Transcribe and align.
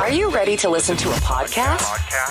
Are 0.00 0.12
you 0.12 0.30
ready 0.30 0.56
to 0.58 0.68
listen 0.68 0.96
to 0.98 1.08
a 1.08 1.14
podcast? 1.14 1.80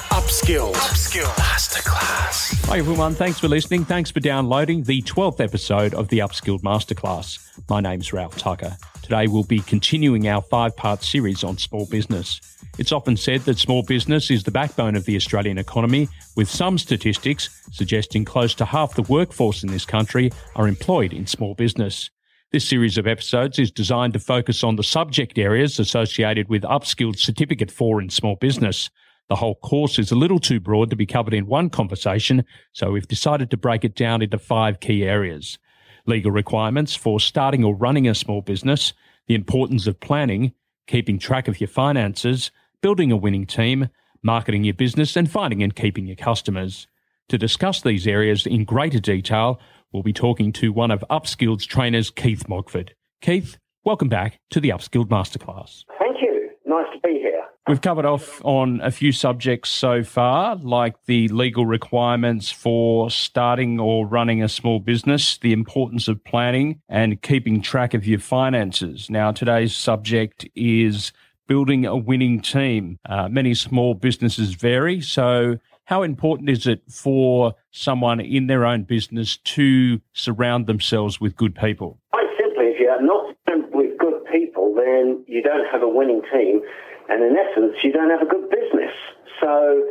Upskill. 0.10 0.74
Upskill. 0.74 1.25
Masterclass. 1.36 2.66
Hi, 2.67 2.78
everyone. 2.79 3.13
Thanks 3.13 3.42
for 3.42 3.50
listening. 3.50 3.83
Thanks 3.83 4.09
for 4.09 4.21
downloading 4.21 4.83
the 4.83 5.02
12th 5.02 5.42
episode 5.42 5.94
of 5.94 6.08
the 6.08 6.20
Upskilled 6.20 6.62
Masterclass. 6.62 7.38
My 7.70 7.82
name's 7.82 8.14
Ralph 8.14 8.38
Tucker. 8.38 8.78
Today, 9.04 9.28
we'll 9.28 9.44
be 9.44 9.60
continuing 9.60 10.30
our 10.30 10.42
five 10.42 10.78
part 10.78 11.04
series 11.04 11.44
on 11.44 11.58
small 11.58 11.86
business. 11.88 12.40
It's 12.78 12.94
often 12.94 13.17
said 13.17 13.42
that 13.42 13.60
small 13.60 13.84
business 13.84 14.31
is 14.31 14.44
the 14.44 14.52
backbone 14.52 14.96
of 14.96 15.04
the 15.04 15.18
Australian 15.18 15.58
economy, 15.58 16.08
with 16.38 16.49
some 16.49 16.77
statistics 16.77 17.49
suggesting 17.72 18.23
close 18.23 18.55
to 18.55 18.66
half 18.66 18.95
the 18.95 19.04
workforce 19.04 19.63
in 19.63 19.70
this 19.70 19.86
country 19.86 20.31
are 20.55 20.70
employed 20.70 21.12
in 21.12 21.27
small 21.27 21.54
business. 21.54 22.09
This 22.54 22.70
series 22.70 22.98
of 22.98 23.08
episodes 23.08 23.59
is 23.59 23.72
designed 23.72 24.14
to 24.14 24.20
focus 24.20 24.64
on 24.64 24.77
the 24.77 24.84
subject 24.84 25.38
areas 25.38 25.80
associated 25.80 26.48
with 26.48 26.64
upskilled 26.64 27.20
certificate 27.20 27.70
four 27.70 28.02
in 28.02 28.09
small 28.09 28.38
business. 28.38 28.90
The 29.28 29.36
whole 29.36 29.55
course 29.55 30.00
is 30.00 30.14
a 30.14 30.16
little 30.16 30.40
too 30.40 30.62
broad 30.62 30.90
to 30.91 30.96
be 30.96 31.05
covered 31.05 31.34
in 31.34 31.48
one 31.48 31.70
conversation, 31.70 32.46
so 32.72 32.91
we've 32.91 33.05
decided 33.05 33.52
to 33.52 33.58
break 33.58 33.84
it 33.84 33.96
down 33.96 34.22
into 34.22 34.40
five 34.40 34.80
key 34.80 35.04
areas. 35.04 35.60
Legal 36.05 36.32
requirements 36.32 36.96
for 36.96 37.20
starting 37.20 37.66
or 37.66 37.76
running 37.76 38.08
a 38.08 38.16
small 38.16 38.41
business, 38.41 38.94
the 39.27 39.36
importance 39.36 39.86
of 39.86 40.00
planning, 40.00 40.54
keeping 40.88 41.20
track 41.20 41.50
of 41.50 41.60
your 41.60 41.68
finances, 41.68 42.50
building 42.82 43.12
a 43.12 43.18
winning 43.18 43.46
team, 43.46 43.90
marketing 44.24 44.64
your 44.64 44.74
business, 44.74 45.18
and 45.18 45.30
finding 45.30 45.62
and 45.62 45.76
keeping 45.76 46.08
your 46.08 46.16
customers. 46.16 46.88
To 47.30 47.38
discuss 47.38 47.81
these 47.81 48.08
areas 48.08 48.45
in 48.45 48.63
greater 48.63 48.99
detail, 48.99 49.59
we'll 49.91 50.02
be 50.02 50.13
talking 50.13 50.54
to 50.54 50.72
one 50.72 50.91
of 50.91 51.04
Upskilled's 51.09 51.66
trainers, 51.66 52.09
Keith 52.09 52.48
Mogford. 52.48 52.91
Keith, 53.20 53.58
welcome 53.84 54.08
back 54.08 54.40
to 54.52 54.62
the 54.62 54.70
Upskilled 54.70 55.09
Masterclass. 55.09 55.84
Thank 55.99 56.21
you. 56.21 56.52
Nice 56.66 56.85
to 56.94 56.99
be 57.04 57.20
here. 57.20 57.44
We've 57.68 57.82
covered 57.82 58.05
off 58.05 58.41
on 58.45 58.80
a 58.80 58.91
few 58.91 59.12
subjects 59.12 59.70
so 59.70 60.05
far, 60.05 60.55
like 60.55 60.96
the 61.05 61.27
legal 61.27 61.65
requirements 61.65 62.49
for 62.49 63.12
starting 63.12 63.77
or 63.77 64.07
running 64.07 64.41
a 64.41 64.47
small 64.47 64.80
business, 64.80 65.37
the 65.37 65.52
importance 65.52 66.07
of 66.07 66.23
planning, 66.23 66.81
and 66.87 67.21
keeping 67.21 67.61
track 67.61 67.93
of 67.93 68.07
your 68.07 68.19
finances. 68.19 69.09
Now, 69.09 69.33
today's 69.33 69.75
subject 69.75 70.47
is 70.55 71.11
building 71.45 71.85
a 71.85 71.97
winning 71.97 72.39
team. 72.39 72.99
Uh, 73.03 73.27
many 73.27 73.53
small 73.53 73.95
businesses 73.95 74.53
vary, 74.53 75.02
so 75.02 75.57
how 75.88 76.03
important 76.03 76.49
is 76.49 76.67
it 76.67 76.83
for 76.91 77.55
someone 77.71 78.19
in 78.19 78.47
their 78.47 78.66
own 78.66 78.83
business 78.83 79.38
to 79.38 80.02
surround 80.11 80.67
themselves 80.67 81.21
with 81.21 81.38
good 81.38 81.55
people? 81.55 81.97
Quite 82.11 82.27
simply, 82.38 82.66
if 82.66 82.80
you're 82.81 83.02
not 83.02 83.33
with 83.71 83.97
good 83.97 84.25
people, 84.25 84.75
then 84.75 85.23
you 85.27 85.41
don't 85.41 85.65
have 85.71 85.81
a 85.81 85.88
winning 85.88 86.21
team, 86.30 86.59
and 87.08 87.23
in 87.23 87.38
essence, 87.38 87.77
you 87.83 87.93
don't 87.93 88.09
have 88.09 88.21
a 88.21 88.25
good 88.25 88.49
business. 88.49 88.91
So 89.39 89.81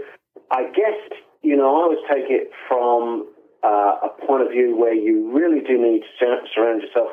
I 0.50 0.64
guess, 0.64 1.18
you 1.42 1.56
know, 1.56 1.64
I 1.64 1.80
always 1.80 2.04
take 2.12 2.28
it 2.28 2.50
from 2.68 3.26
uh, 3.64 3.96
a 4.04 4.26
point 4.26 4.42
of 4.42 4.50
view 4.50 4.76
where 4.76 4.94
you 4.94 5.32
really 5.32 5.60
do 5.60 5.80
need 5.80 6.02
to 6.20 6.36
surround 6.54 6.82
yourself 6.82 7.08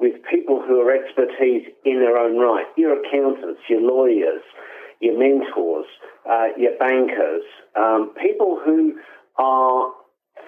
with 0.00 0.20
people 0.30 0.60
who 0.60 0.78
are 0.82 0.92
expertise 0.92 1.64
in 1.86 2.00
their 2.00 2.18
own 2.18 2.36
right. 2.36 2.66
Your 2.76 2.92
accountants, 2.92 3.62
your 3.70 3.80
lawyers, 3.80 4.42
your 5.00 5.18
mentors, 5.18 5.86
uh, 6.28 6.48
your 6.56 6.76
bankers, 6.78 7.42
um, 7.76 8.12
people 8.20 8.60
who 8.64 8.94
are 9.38 9.92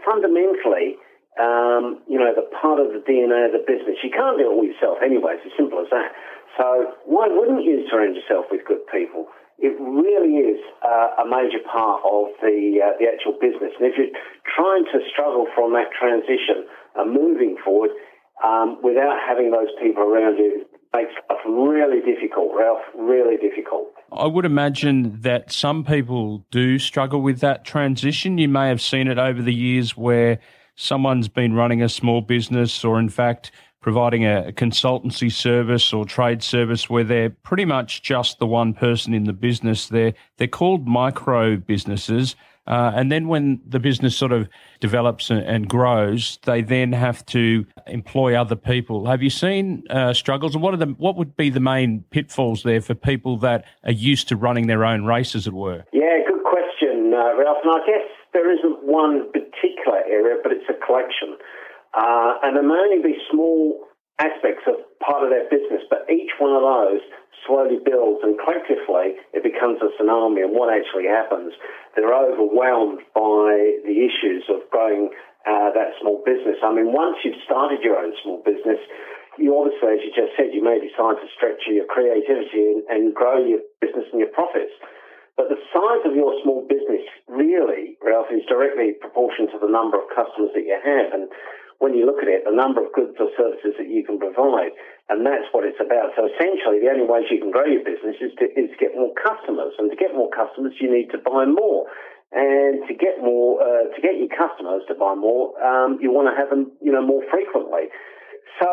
fundamentally, 0.05 0.99
um, 1.39 2.03
you 2.09 2.19
know, 2.19 2.35
the 2.35 2.47
part 2.61 2.81
of 2.81 2.93
the 2.93 3.03
DNA 3.07 3.47
of 3.47 3.53
the 3.53 3.65
business. 3.67 4.03
You 4.03 4.11
can't 4.11 4.39
do 4.39 4.45
it 4.45 4.53
all 4.53 4.65
yourself 4.65 4.99
anyway. 5.05 5.39
It's 5.39 5.47
as 5.47 5.57
simple 5.57 5.81
as 5.81 5.91
that. 5.91 6.13
So 6.59 6.93
why 7.07 7.29
wouldn't 7.31 7.65
you 7.65 7.87
surround 7.89 8.17
yourself 8.17 8.47
with 8.51 8.67
good 8.67 8.83
people? 8.91 9.29
It 9.61 9.77
really 9.79 10.41
is 10.41 10.61
uh, 10.81 11.23
a 11.23 11.27
major 11.29 11.61
part 11.69 12.01
of 12.03 12.33
the 12.41 12.81
uh, 12.81 12.97
the 12.97 13.07
actual 13.13 13.37
business. 13.37 13.77
And 13.77 13.87
if 13.87 13.95
you're 13.95 14.17
trying 14.49 14.89
to 14.89 14.99
struggle 15.13 15.47
from 15.55 15.77
that 15.77 15.93
transition 15.93 16.65
and 16.97 17.13
moving 17.13 17.57
forward 17.63 17.93
um, 18.43 18.81
without 18.83 19.21
having 19.21 19.53
those 19.53 19.69
people 19.77 20.03
around 20.03 20.41
you, 20.41 20.65
makes 20.95 21.13
stuff 21.25 21.39
really 21.47 22.01
difficult, 22.01 22.53
Ralph, 22.57 22.83
really 22.95 23.37
difficult. 23.37 23.89
I 24.13 24.27
would 24.27 24.45
imagine 24.45 25.21
that 25.21 25.53
some 25.53 25.85
people 25.85 26.45
do 26.51 26.79
struggle 26.79 27.23
with 27.23 27.41
that 27.41 27.65
transition. 27.65 28.39
You 28.39 28.49
may 28.49 28.69
have 28.69 28.81
seen 28.81 29.09
it 29.09 29.19
over 29.19 29.41
the 29.41 29.55
years 29.55 29.97
where 29.97 30.41
someone's 30.75 31.29
been 31.29 31.55
running 31.55 31.83
a 31.83 31.89
small 31.89 32.21
business 32.21 32.85
or, 32.85 32.99
in 32.99 33.09
fact, 33.09 33.53
providing 33.81 34.27
a 34.27 34.53
consultancy 34.55 35.33
service 35.33 35.93
or 35.93 36.05
trade 36.05 36.43
service 36.43 36.91
where 36.91 37.05
they're 37.05 37.31
pretty 37.31 37.65
much 37.65 38.03
just 38.03 38.39
the 38.39 38.47
one 38.47 38.75
person 38.75 39.15
in 39.15 39.25
the 39.25 39.33
business. 39.33 39.89
They're, 39.89 40.13
they're 40.37 40.49
called 40.49 40.87
micro 40.87 41.57
businesses 41.57 42.37
uh, 42.71 42.93
and 42.95 43.11
then 43.11 43.27
when 43.27 43.61
the 43.67 43.81
business 43.81 44.17
sort 44.17 44.31
of 44.31 44.49
develops 44.79 45.29
and, 45.29 45.41
and, 45.41 45.69
grows, 45.69 46.39
they 46.45 46.63
then 46.63 46.93
have 46.93 47.27
to 47.27 47.67
employ 47.89 48.41
other 48.41 48.55
people. 48.55 49.07
Have 49.07 49.25
you 49.25 49.31
seen 49.31 49.83
uh, 49.91 50.15
struggles, 50.15 50.55
and 50.55 50.63
what 50.63 50.73
are 50.73 50.77
the 50.77 50.87
what 50.87 51.17
would 51.17 51.37
be 51.37 51.51
the 51.51 51.59
main 51.59 52.05
pitfalls 52.11 52.63
there 52.63 52.81
for 52.81 52.95
people 52.95 53.37
that 53.39 53.65
are 53.83 53.91
used 53.91 54.29
to 54.29 54.37
running 54.37 54.69
their 54.69 54.85
own 54.85 55.05
race, 55.05 55.35
as 55.35 55.49
it 55.49 55.53
were? 55.53 55.85
Yeah, 55.93 56.19
good 56.29 56.45
question, 56.45 57.13
uh, 57.13 57.37
Ralph. 57.37 57.59
And 57.65 57.73
I 57.73 57.85
guess 57.85 58.07
there 58.33 58.49
isn't 58.57 58.85
one 58.85 59.33
particular 59.33 59.99
area, 60.09 60.37
but 60.41 60.53
it's 60.53 60.71
a 60.71 60.87
collection, 60.87 61.37
uh, 61.95 62.39
and 62.45 62.55
there 62.55 62.63
may 62.63 62.75
only 62.75 63.03
be 63.03 63.19
small 63.33 63.81
aspects 64.21 64.69
of 64.69 64.77
part 65.01 65.25
of 65.25 65.33
their 65.33 65.49
business, 65.49 65.81
but 65.89 66.05
each 66.13 66.31
one 66.37 66.53
of 66.53 66.61
those 66.61 67.01
slowly 67.49 67.81
builds 67.81 68.21
and 68.21 68.37
collectively 68.37 69.17
it 69.33 69.41
becomes 69.41 69.81
a 69.81 69.89
tsunami. 69.97 70.45
And 70.45 70.53
what 70.53 70.69
actually 70.69 71.09
happens, 71.09 71.57
they're 71.97 72.13
overwhelmed 72.13 73.01
by 73.17 73.81
the 73.89 73.97
issues 74.05 74.45
of 74.53 74.69
growing 74.69 75.09
uh, 75.49 75.73
that 75.73 75.97
small 76.05 76.21
business. 76.29 76.61
I 76.61 76.69
mean, 76.69 76.93
once 76.93 77.17
you've 77.25 77.41
started 77.49 77.81
your 77.81 77.97
own 77.97 78.13
small 78.23 78.45
business, 78.45 78.79
you 79.41 79.57
obviously, 79.57 79.97
as 79.97 80.01
you 80.05 80.13
just 80.13 80.37
said, 80.37 80.53
you 80.53 80.61
may 80.61 80.77
decide 80.77 81.17
to 81.17 81.27
stretch 81.33 81.65
your 81.65 81.89
creativity 81.89 82.77
and, 82.77 82.85
and 82.93 83.03
grow 83.17 83.41
your 83.41 83.65
business 83.81 84.05
and 84.13 84.21
your 84.21 84.33
profits. 84.37 84.77
But 85.41 85.49
the 85.49 85.57
size 85.73 86.05
of 86.05 86.13
your 86.13 86.37
small 86.45 86.69
business 86.69 87.01
really, 87.25 87.97
Ralph, 88.05 88.29
is 88.29 88.45
directly 88.45 88.93
proportional 89.01 89.49
to 89.57 89.59
the 89.63 89.73
number 89.73 89.97
of 89.97 90.13
customers 90.13 90.53
that 90.53 90.69
you 90.69 90.77
have. 90.77 91.17
And 91.17 91.33
when 91.81 91.97
you 91.97 92.05
look 92.05 92.21
at 92.21 92.29
it, 92.29 92.45
the 92.45 92.53
number 92.53 92.85
of 92.85 92.93
goods 92.93 93.17
or 93.17 93.33
services 93.41 93.73
that 93.81 93.89
you 93.89 94.05
can 94.05 94.21
provide. 94.21 94.77
And 95.09 95.25
that's 95.25 95.49
what 95.51 95.65
it's 95.65 95.81
about. 95.81 96.13
So 96.13 96.29
essentially, 96.29 96.77
the 96.77 96.93
only 96.93 97.09
ways 97.09 97.33
you 97.33 97.41
can 97.41 97.49
grow 97.49 97.65
your 97.65 97.81
business 97.81 98.21
is 98.21 98.37
to, 98.37 98.45
is 98.53 98.69
to 98.69 98.79
get 98.79 98.93
more 98.93 99.17
customers. 99.17 99.73
And 99.81 99.89
to 99.89 99.97
get 99.97 100.13
more 100.13 100.29
customers, 100.29 100.77
you 100.77 100.93
need 100.93 101.09
to 101.17 101.19
buy 101.19 101.49
more. 101.49 101.89
And 102.37 102.85
to 102.85 102.93
get 102.93 103.25
more, 103.25 103.65
uh, 103.65 103.91
to 103.97 103.99
get 104.05 104.21
your 104.21 104.29
customers 104.29 104.85
to 104.93 104.95
buy 104.95 105.17
more, 105.17 105.57
um, 105.57 105.99
you 106.05 106.13
want 106.13 106.29
to 106.29 106.37
have 106.37 106.53
them, 106.53 106.71
you 106.85 106.93
know, 106.93 107.03
more 107.03 107.25
frequently. 107.33 107.89
So, 108.61 108.69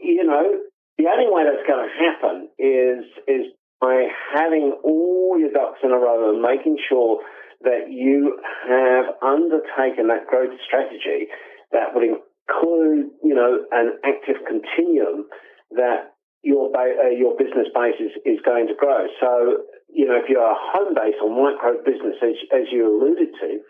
you 0.00 0.24
know, 0.24 0.64
the 0.96 1.06
only 1.12 1.28
way 1.28 1.44
that's 1.44 1.68
going 1.68 1.84
to 1.84 1.92
happen 1.92 2.36
is 2.56 3.04
is 3.28 3.52
by 3.84 4.08
having 4.32 4.72
all 4.82 5.36
your 5.38 5.52
ducks 5.52 5.84
in 5.84 5.92
a 5.92 6.00
row 6.00 6.32
and 6.32 6.40
making 6.40 6.80
sure 6.88 7.20
that 7.62 7.92
you 7.92 8.40
have 8.68 9.12
undertaken 9.20 10.08
that 10.08 10.26
growth 10.26 10.56
strategy 10.66 11.28
that 11.72 11.94
would 11.94 12.04
include, 12.04 13.10
you 13.22 13.34
know, 13.34 13.64
an 13.72 13.98
active 14.04 14.36
continuum 14.46 15.26
that 15.72 16.14
your 16.42 16.68
uh, 16.76 17.08
your 17.08 17.36
business 17.36 17.68
base 17.74 17.96
is, 17.98 18.12
is 18.24 18.38
going 18.44 18.68
to 18.68 18.74
grow. 18.74 19.06
So, 19.20 19.64
you 19.88 20.06
know, 20.06 20.16
if 20.16 20.28
you're 20.28 20.44
a 20.44 20.54
home 20.54 20.94
base 20.94 21.16
or 21.22 21.30
micro 21.32 21.80
business, 21.84 22.20
as, 22.22 22.36
as 22.52 22.68
you 22.70 22.84
alluded 22.84 23.32
to, 23.40 23.60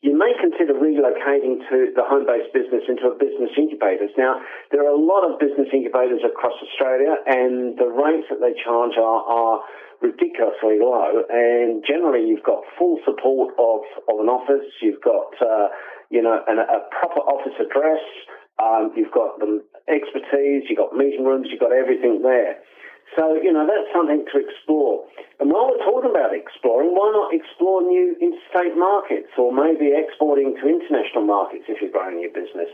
you 0.00 0.14
may 0.14 0.30
consider 0.38 0.78
relocating 0.78 1.58
to 1.70 1.90
the 1.94 2.06
home 2.06 2.26
based 2.26 2.54
business 2.54 2.86
into 2.86 3.10
a 3.10 3.14
business 3.18 3.50
incubators. 3.58 4.14
Now, 4.16 4.38
there 4.70 4.86
are 4.86 4.94
a 4.94 5.00
lot 5.00 5.26
of 5.26 5.38
business 5.42 5.66
incubators 5.74 6.22
across 6.22 6.54
Australia, 6.62 7.18
and 7.26 7.74
the 7.74 7.90
rates 7.90 8.30
that 8.30 8.38
they 8.38 8.54
charge 8.62 8.94
are, 8.94 9.22
are 9.26 9.58
ridiculously 10.00 10.78
low. 10.78 11.26
And 11.26 11.82
generally, 11.82 12.30
you've 12.30 12.46
got 12.46 12.62
full 12.78 13.02
support 13.02 13.54
of, 13.58 13.82
of 14.06 14.22
an 14.22 14.30
office, 14.30 14.70
you've 14.80 15.02
got 15.02 15.34
uh, 15.42 15.68
you 16.10 16.22
know, 16.22 16.40
an, 16.46 16.58
a 16.58 16.80
proper 16.94 17.20
office 17.20 17.56
address. 17.60 18.02
Um, 18.58 18.90
you've 18.96 19.12
got 19.12 19.38
the 19.38 19.62
expertise, 19.86 20.66
you've 20.68 20.78
got 20.78 20.96
meeting 20.96 21.24
rooms, 21.24 21.46
you've 21.50 21.60
got 21.60 21.72
everything 21.72 22.22
there. 22.22 22.58
So, 23.16 23.34
you 23.40 23.52
know, 23.52 23.64
that's 23.64 23.88
something 23.94 24.24
to 24.32 24.36
explore. 24.36 25.06
And 25.40 25.50
while 25.50 25.70
we're 25.70 25.84
talking 25.84 26.10
about 26.10 26.34
exploring, 26.34 26.92
why 26.92 27.08
not 27.14 27.32
explore 27.32 27.80
new 27.82 28.16
interstate 28.20 28.76
markets 28.76 29.32
or 29.38 29.52
maybe 29.52 29.94
exporting 29.94 30.56
to 30.60 30.64
international 30.68 31.24
markets 31.24 31.64
if 31.68 31.80
you're 31.80 31.94
growing 31.94 32.20
your 32.20 32.34
business? 32.34 32.68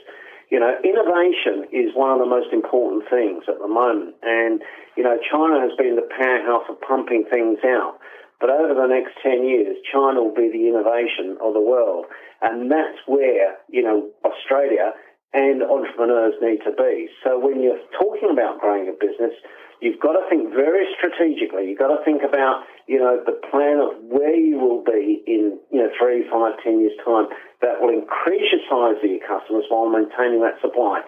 You 0.50 0.60
know, 0.60 0.75
innovation 0.84 1.70
is 1.72 1.94
one 1.94 2.12
of 2.12 2.19
the 2.19 2.28
most 2.28 2.52
important 2.52 3.08
things 3.08 3.44
at 3.48 3.58
the 3.58 3.69
moment. 3.69 4.14
And, 4.22 4.60
you 4.96 5.02
know, 5.02 5.16
China 5.31 5.60
has 5.62 5.72
been 5.78 5.96
the 5.96 6.08
powerhouse 6.10 6.66
of 6.69 6.81
pumping 6.82 7.25
things 7.31 7.58
out. 7.64 7.98
But 8.40 8.50
over 8.50 8.75
the 8.75 8.86
next 8.86 9.16
10 9.22 9.46
years, 9.46 9.76
China 9.88 10.22
will 10.22 10.34
be 10.34 10.50
the 10.52 10.69
innovation 10.69 11.38
of 11.40 11.54
the 11.54 11.64
world. 11.64 12.06
And 12.42 12.70
that's 12.70 13.00
where, 13.06 13.56
you 13.70 13.82
know, 13.82 14.10
Australia 14.25 14.92
and 15.32 15.62
entrepreneurs 15.62 16.34
need 16.42 16.60
to 16.62 16.72
be. 16.76 17.08
So 17.25 17.38
when 17.38 17.62
you're 17.62 17.82
talking 17.98 18.31
about 18.31 18.60
growing 18.60 18.86
a 18.88 18.92
business, 18.92 19.34
you've 19.80 20.00
got 20.00 20.12
to 20.12 20.22
think 20.28 20.54
very 20.54 20.86
strategically. 20.96 21.68
You've 21.68 21.78
got 21.78 21.94
to 21.94 22.04
think 22.04 22.22
about 22.22 22.64
you 22.86 22.98
know, 22.98 23.20
the 23.24 23.40
plan 23.48 23.80
of 23.80 23.96
where 24.04 24.36
you 24.36 24.58
will 24.58 24.84
be 24.84 25.24
in, 25.26 25.58
you 25.72 25.80
know, 25.80 25.88
three, 25.98 26.24
five, 26.28 26.52
ten 26.62 26.80
years' 26.80 26.96
time 27.04 27.26
that 27.62 27.80
will 27.80 27.88
increase 27.88 28.52
your 28.52 28.60
size 28.68 29.00
of 29.00 29.08
your 29.08 29.24
customers 29.24 29.64
while 29.68 29.88
maintaining 29.88 30.44
that 30.44 30.60
supply. 30.60 31.00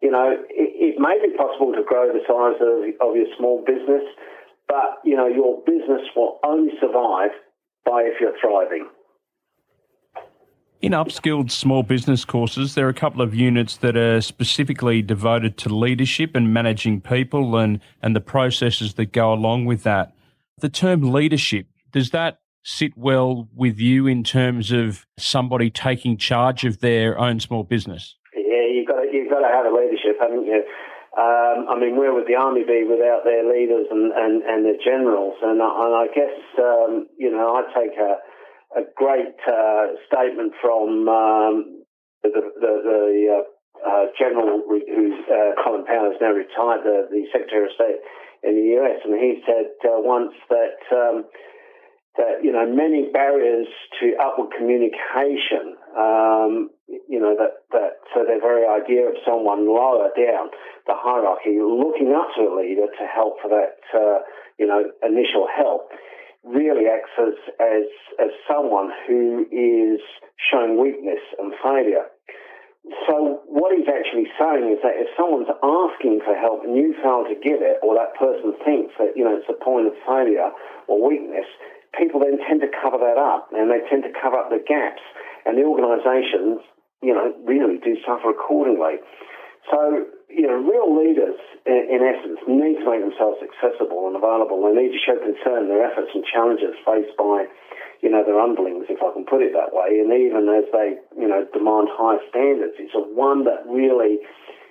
You 0.00 0.10
know, 0.10 0.38
it, 0.48 0.94
it 0.94 0.94
may 1.02 1.18
be 1.18 1.34
possible 1.36 1.74
to 1.74 1.82
grow 1.82 2.08
the 2.14 2.22
size 2.30 2.62
of, 2.62 2.86
of 3.02 3.16
your 3.18 3.26
small 3.36 3.58
business, 3.66 4.06
but, 4.68 5.02
you 5.04 5.16
know, 5.16 5.26
your 5.26 5.58
business 5.66 6.06
will 6.14 6.38
only 6.46 6.72
survive 6.78 7.34
by 7.84 8.06
if 8.06 8.20
you're 8.20 8.38
thriving. 8.38 8.86
In 10.82 10.92
upskilled 10.92 11.50
small 11.50 11.82
business 11.82 12.24
courses, 12.24 12.74
there 12.74 12.86
are 12.86 12.90
a 12.90 12.94
couple 12.94 13.20
of 13.20 13.34
units 13.34 13.76
that 13.78 13.98
are 13.98 14.22
specifically 14.22 15.02
devoted 15.02 15.58
to 15.58 15.68
leadership 15.68 16.34
and 16.34 16.54
managing 16.54 17.02
people 17.02 17.58
and, 17.58 17.80
and 18.00 18.16
the 18.16 18.20
processes 18.20 18.94
that 18.94 19.12
go 19.12 19.30
along 19.30 19.66
with 19.66 19.82
that. 19.82 20.14
The 20.60 20.70
term 20.70 21.12
leadership, 21.12 21.66
does 21.92 22.10
that 22.12 22.40
sit 22.62 22.96
well 22.96 23.46
with 23.54 23.78
you 23.78 24.06
in 24.06 24.24
terms 24.24 24.72
of 24.72 25.04
somebody 25.18 25.68
taking 25.68 26.16
charge 26.16 26.64
of 26.64 26.80
their 26.80 27.18
own 27.18 27.40
small 27.40 27.62
business? 27.62 28.16
Yeah, 28.34 28.64
you've 28.72 28.88
got 28.88 29.02
to, 29.02 29.08
you've 29.12 29.28
got 29.28 29.40
to 29.40 29.52
have 29.52 29.66
a 29.66 29.76
leadership, 29.76 30.16
haven't 30.18 30.46
you? 30.46 30.64
Um, 31.12 31.68
I 31.68 31.78
mean, 31.78 31.96
where 31.96 32.14
would 32.14 32.26
the 32.26 32.36
army 32.36 32.64
be 32.64 32.84
without 32.88 33.24
their 33.24 33.44
leaders 33.44 33.84
and, 33.90 34.12
and, 34.12 34.42
and 34.44 34.64
their 34.64 34.80
generals? 34.82 35.34
And, 35.42 35.60
and 35.60 35.94
I 35.94 36.06
guess, 36.14 36.40
um, 36.58 37.06
you 37.18 37.30
know, 37.30 37.52
I 37.52 37.68
take 37.78 37.98
a, 37.98 38.16
a 38.76 38.82
great 38.94 39.36
uh, 39.46 39.98
statement 40.06 40.52
from 40.62 41.08
um, 41.08 41.82
the, 42.22 42.30
the, 42.30 42.72
the 42.84 43.02
uh, 43.30 43.44
uh, 43.80 44.06
general 44.18 44.62
who's 44.68 45.18
uh, 45.26 45.56
Colin 45.62 45.84
Powell 45.86 46.12
is 46.12 46.20
now 46.20 46.32
retired, 46.32 46.84
the, 46.84 47.08
the 47.10 47.24
Secretary 47.32 47.64
of 47.64 47.72
State 47.74 48.00
in 48.42 48.54
the 48.56 48.66
US, 48.80 49.00
and 49.04 49.14
he 49.14 49.42
said 49.46 49.72
uh, 49.84 50.00
once 50.00 50.32
that 50.48 50.80
um, 50.92 51.24
that 52.16 52.42
you 52.42 52.52
know 52.52 52.66
many 52.66 53.08
barriers 53.12 53.66
to 54.00 54.12
upward 54.20 54.52
communication. 54.56 55.76
Um, 55.96 56.70
you 57.08 57.20
know 57.20 57.36
that 57.38 57.64
that 57.72 58.02
so 58.14 58.24
the 58.24 58.38
very 58.42 58.66
idea 58.66 59.06
of 59.08 59.14
someone 59.24 59.68
lower 59.68 60.10
down 60.16 60.50
the 60.86 60.94
hierarchy 60.96 61.58
looking 61.62 62.12
up 62.12 62.34
to 62.36 62.50
a 62.50 62.52
leader 62.58 62.86
to 62.90 63.04
help 63.06 63.38
for 63.40 63.48
that 63.48 63.78
uh, 63.94 64.20
you 64.58 64.66
know 64.66 64.82
initial 65.02 65.46
help 65.46 65.90
really 66.44 66.88
acts 66.88 67.12
as, 67.20 67.36
as, 67.60 67.86
as 68.18 68.30
someone 68.48 68.90
who 69.06 69.46
is 69.52 70.00
showing 70.50 70.80
weakness 70.80 71.20
and 71.38 71.52
failure. 71.62 72.08
So 73.06 73.44
what 73.44 73.76
he's 73.76 73.88
actually 73.92 74.32
saying 74.40 74.72
is 74.72 74.80
that 74.80 74.96
if 74.96 75.12
someone's 75.12 75.52
asking 75.60 76.24
for 76.24 76.32
help 76.32 76.64
and 76.64 76.74
you 76.74 76.96
fail 77.04 77.28
to 77.28 77.36
give 77.36 77.60
it, 77.60 77.76
or 77.84 77.92
that 77.94 78.16
person 78.16 78.56
thinks 78.64 78.96
that 78.96 79.12
you 79.14 79.22
know 79.22 79.36
it's 79.36 79.52
a 79.52 79.58
point 79.60 79.86
of 79.86 79.92
failure 80.08 80.48
or 80.88 80.96
weakness, 80.96 81.44
people 81.92 82.24
then 82.24 82.40
tend 82.48 82.64
to 82.64 82.72
cover 82.72 82.96
that 82.96 83.20
up 83.20 83.52
and 83.52 83.68
they 83.68 83.84
tend 83.92 84.02
to 84.08 84.12
cover 84.16 84.40
up 84.40 84.48
the 84.48 84.64
gaps, 84.64 85.04
and 85.44 85.60
the 85.60 85.64
organisations, 85.68 86.64
you 87.04 87.12
know, 87.12 87.36
really 87.44 87.76
do 87.84 88.00
suffer 88.00 88.32
accordingly. 88.32 88.96
So 89.68 90.08
you 90.30 90.46
know, 90.46 90.56
real 90.62 90.88
leaders, 90.94 91.36
in, 91.66 92.00
essence, 92.00 92.38
need 92.46 92.78
to 92.78 92.86
make 92.86 93.02
themselves 93.02 93.42
accessible 93.42 94.06
and 94.06 94.14
available. 94.14 94.62
They 94.62 94.78
need 94.78 94.94
to 94.94 95.02
show 95.02 95.18
concern 95.18 95.66
their 95.66 95.82
efforts 95.82 96.14
and 96.14 96.24
challenges 96.24 96.78
faced 96.86 97.12
by, 97.18 97.50
you 98.00 98.08
know, 98.08 98.22
their 98.22 98.38
underlings, 98.38 98.86
if 98.88 99.02
I 99.02 99.12
can 99.12 99.26
put 99.26 99.42
it 99.42 99.52
that 99.52 99.74
way. 99.74 99.98
And 99.98 100.14
even 100.14 100.46
as 100.48 100.64
they, 100.70 101.02
you 101.18 101.28
know, 101.28 101.44
demand 101.52 101.90
high 101.90 102.22
standards, 102.30 102.78
it's 102.78 102.94
a 102.94 103.02
one 103.02 103.44
that 103.44 103.66
really 103.66 104.22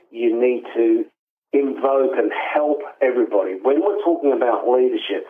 you 0.10 0.34
need 0.34 0.64
to 0.74 1.06
invoke 1.52 2.16
and 2.16 2.32
help 2.32 2.80
everybody. 3.02 3.60
When 3.62 3.82
we're 3.84 4.02
talking 4.02 4.32
about 4.32 4.70
leadership, 4.70 5.28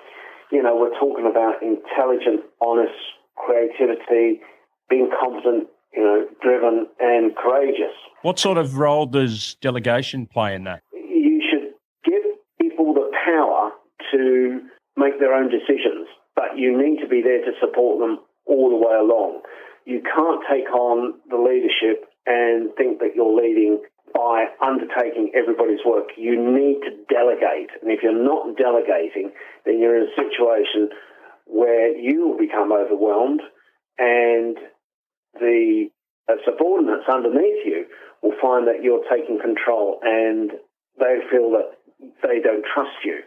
you 0.51 0.61
know, 0.63 0.77
we're 0.77 0.97
talking 0.99 1.25
about 1.25 1.61
intelligent, 1.61 2.45
honest 2.61 2.95
creativity, 3.35 4.41
being 4.89 5.09
confident, 5.09 5.67
you 5.93 6.03
know, 6.03 6.27
driven 6.41 6.87
and 6.99 7.35
courageous. 7.35 7.93
What 8.21 8.39
sort 8.39 8.57
of 8.57 8.77
role 8.77 9.05
does 9.05 9.55
delegation 9.61 10.25
play 10.25 10.55
in 10.55 10.63
that? 10.65 10.81
You 10.93 11.41
should 11.49 11.73
give 12.05 12.23
people 12.61 12.93
the 12.93 13.09
power 13.25 13.71
to 14.11 14.61
make 14.97 15.19
their 15.19 15.33
own 15.33 15.49
decisions, 15.49 16.07
but 16.35 16.57
you 16.57 16.77
need 16.77 16.99
to 17.01 17.07
be 17.07 17.21
there 17.21 17.43
to 17.45 17.51
support 17.59 17.99
them 17.99 18.19
all 18.45 18.69
the 18.69 18.75
way 18.75 18.95
along. 18.95 19.41
You 19.85 20.01
can't 20.01 20.41
take 20.49 20.69
on 20.71 21.15
the 21.29 21.37
leadership 21.37 22.05
and 22.25 22.69
think 22.77 22.99
that 22.99 23.15
you're 23.15 23.35
leading 23.35 23.81
by 24.13 24.45
undertaking 24.61 25.31
everybody's 25.35 25.79
work. 25.85 26.09
You 26.17 26.35
need 26.35 26.81
to 26.81 26.91
delegate. 27.09 27.69
And 27.81 27.91
if 27.91 28.01
you're 28.03 28.11
not 28.11 28.57
delegating, 28.57 29.31
then 29.65 29.79
you're 29.79 29.95
in 29.95 30.07
a 30.07 30.15
situation 30.15 30.89
where 31.45 31.95
you 31.97 32.27
will 32.27 32.37
become 32.37 32.71
overwhelmed 32.71 33.41
and 33.97 34.57
the 35.33 35.89
uh, 36.27 36.35
subordinates 36.45 37.09
underneath 37.11 37.65
you 37.65 37.85
will 38.21 38.35
find 38.41 38.67
that 38.67 38.83
you're 38.83 39.03
taking 39.09 39.39
control 39.39 39.99
and 40.03 40.51
they 40.99 41.19
feel 41.31 41.51
that 41.51 41.77
they 42.23 42.39
don't 42.39 42.65
trust 42.73 43.03
you. 43.03 43.19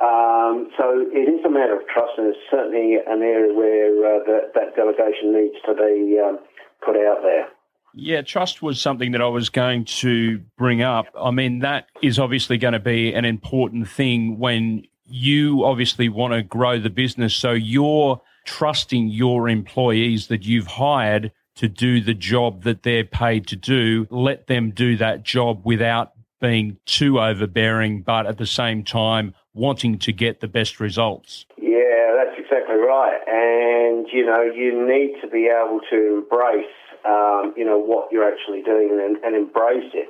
Um, 0.00 0.70
so 0.76 1.06
it 1.12 1.28
is 1.30 1.44
a 1.44 1.50
matter 1.50 1.76
of 1.76 1.86
trust, 1.86 2.12
and 2.18 2.26
it's 2.26 2.38
certainly 2.50 2.96
an 2.96 3.22
area 3.22 3.54
where 3.54 4.16
uh, 4.16 4.24
that, 4.26 4.50
that 4.54 4.74
delegation 4.74 5.32
needs 5.32 5.54
to 5.66 5.74
be 5.74 6.18
um, 6.18 6.40
put 6.84 6.96
out 6.96 7.22
there. 7.22 7.46
Yeah, 7.94 8.22
trust 8.22 8.60
was 8.60 8.80
something 8.80 9.12
that 9.12 9.22
I 9.22 9.28
was 9.28 9.50
going 9.50 9.84
to 9.84 10.40
bring 10.58 10.82
up. 10.82 11.06
I 11.16 11.30
mean, 11.30 11.60
that 11.60 11.86
is 12.02 12.18
obviously 12.18 12.58
going 12.58 12.72
to 12.72 12.80
be 12.80 13.14
an 13.14 13.24
important 13.24 13.88
thing 13.88 14.40
when 14.40 14.84
you 15.06 15.64
obviously 15.64 16.08
want 16.08 16.34
to 16.34 16.42
grow 16.42 16.80
the 16.80 16.90
business. 16.90 17.36
So 17.36 17.52
you're 17.52 18.20
trusting 18.44 19.08
your 19.08 19.48
employees 19.48 20.26
that 20.26 20.42
you've 20.42 20.66
hired 20.66 21.30
to 21.56 21.68
do 21.68 22.00
the 22.00 22.14
job 22.14 22.62
that 22.64 22.82
they're 22.82 23.04
paid 23.04 23.46
to 23.48 23.56
do, 23.56 24.06
let 24.10 24.46
them 24.46 24.70
do 24.70 24.96
that 24.96 25.22
job 25.22 25.62
without 25.64 26.12
being 26.40 26.76
too 26.84 27.20
overbearing, 27.20 28.02
but 28.02 28.26
at 28.26 28.38
the 28.38 28.46
same 28.46 28.84
time 28.84 29.34
wanting 29.54 29.98
to 29.98 30.12
get 30.12 30.40
the 30.40 30.48
best 30.48 30.80
results. 30.80 31.46
Yeah, 31.56 32.12
that's 32.16 32.36
exactly 32.38 32.76
right. 32.76 33.20
And, 33.26 34.06
you 34.12 34.26
know, 34.26 34.42
you 34.42 34.74
need 34.86 35.20
to 35.22 35.28
be 35.28 35.48
able 35.48 35.80
to 35.90 36.24
embrace, 36.24 36.74
um, 37.06 37.54
you 37.56 37.64
know, 37.64 37.78
what 37.78 38.10
you're 38.10 38.28
actually 38.28 38.62
doing 38.62 38.90
and, 39.00 39.16
and 39.24 39.36
embrace 39.36 39.90
it 39.94 40.08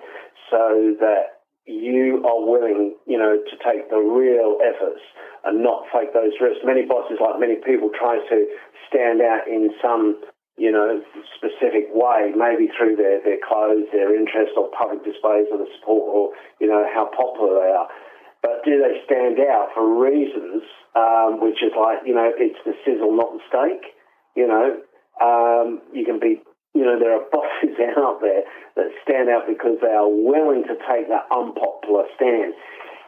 so 0.51 0.97
that 1.01 1.45
you 1.67 2.25
are 2.27 2.41
willing, 2.45 2.97
you 3.07 3.19
know, 3.19 3.37
to 3.37 3.57
take 3.65 3.91
the 3.91 3.99
real 3.99 4.59
efforts 4.65 5.01
and 5.45 5.63
not 5.63 5.85
fake 5.93 6.13
those 6.15 6.33
risks. 6.41 6.65
Many 6.65 6.85
bosses, 6.85 7.19
like 7.21 7.39
many 7.39 7.57
people, 7.57 7.91
try 7.97 8.19
to 8.29 8.47
stand 8.89 9.21
out 9.21 9.47
in 9.47 9.71
some 9.81 10.21
you 10.57 10.71
know, 10.71 11.03
specific 11.35 11.91
way, 11.91 12.31
maybe 12.37 12.71
through 12.79 12.95
their, 12.97 13.19
their 13.23 13.43
clothes, 13.43 13.91
their 13.91 14.15
interest, 14.15 14.55
or 14.57 14.71
public 14.71 15.03
displays 15.03 15.51
of 15.51 15.59
the 15.59 15.67
support, 15.79 16.07
or, 16.07 16.31
you 16.61 16.69
know, 16.69 16.87
how 16.95 17.11
popular 17.11 17.59
they 17.59 17.73
are. 17.75 17.89
But 18.41 18.63
do 18.63 18.79
they 18.79 19.03
stand 19.09 19.41
out 19.41 19.75
for 19.75 19.83
reasons, 19.83 20.63
um, 20.95 21.41
which 21.41 21.59
is 21.65 21.73
like, 21.75 22.07
you 22.07 22.15
know, 22.15 22.31
it's 22.37 22.61
the 22.65 22.75
sizzle, 22.85 23.17
not 23.17 23.35
the 23.35 23.43
steak? 23.51 23.97
You 24.37 24.47
know, 24.47 24.79
um, 25.19 25.81
you 25.93 26.05
can 26.05 26.21
be, 26.21 26.39
you 26.75 26.85
know, 26.85 26.99
there 26.99 27.19
are 27.19 27.25
bosses 27.33 27.75
out 27.99 28.21
there 28.21 28.45
that 28.77 28.93
stand 29.03 29.29
out 29.31 29.49
because 29.49 29.79
they 29.81 29.91
are 29.91 30.09
willing 30.09 30.63
to 30.71 30.77
take 30.87 31.09
that 31.09 31.27
unpopular 31.35 32.05
stand. 32.15 32.55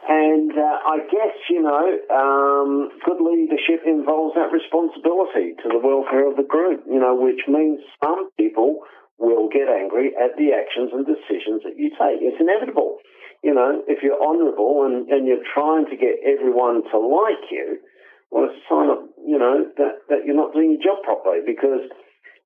And 0.07 0.55
uh, 0.55 0.79
I 0.87 1.03
guess, 1.11 1.35
you 1.51 1.61
know, 1.61 1.83
um, 2.07 2.89
good 3.03 3.19
leadership 3.19 3.83
involves 3.83 4.39
that 4.39 4.55
responsibility 4.55 5.59
to 5.59 5.67
the 5.67 5.83
welfare 5.83 6.31
of 6.31 6.39
the 6.39 6.47
group, 6.47 6.87
you 6.87 6.99
know, 6.99 7.11
which 7.11 7.43
means 7.43 7.83
some 7.99 8.31
people 8.39 8.87
will 9.19 9.51
get 9.51 9.67
angry 9.67 10.15
at 10.15 10.39
the 10.39 10.55
actions 10.55 10.95
and 10.95 11.03
decisions 11.03 11.67
that 11.67 11.75
you 11.75 11.91
take. 11.99 12.23
It's 12.23 12.39
inevitable. 12.39 13.03
You 13.43 13.53
know, 13.53 13.83
if 13.87 13.99
you're 13.99 14.15
honourable 14.15 14.87
and, 14.87 15.11
and 15.11 15.27
you're 15.27 15.43
trying 15.43 15.91
to 15.91 15.97
get 15.99 16.23
everyone 16.23 16.87
to 16.87 16.97
like 16.97 17.51
you, 17.51 17.83
well, 18.31 18.47
it's 18.47 18.55
a 18.55 18.65
sign 18.71 18.87
of, 18.87 19.11
you 19.27 19.37
know, 19.37 19.67
that, 19.75 20.07
that 20.07 20.23
you're 20.23 20.39
not 20.39 20.55
doing 20.55 20.79
your 20.79 20.83
job 20.83 21.03
properly 21.03 21.43
because 21.43 21.83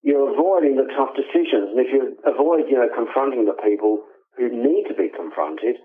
you're 0.01 0.33
avoiding 0.33 0.81
the 0.81 0.89
tough 0.97 1.13
decisions. 1.13 1.77
And 1.77 1.79
if 1.79 1.93
you 1.93 2.17
avoid, 2.25 2.65
you 2.65 2.77
know, 2.77 2.89
confronting 2.89 3.45
the 3.45 3.57
people 3.61 4.01
who 4.37 4.49
need 4.49 4.89
to 4.89 4.97
be 4.97 5.13
confronted, 5.13 5.77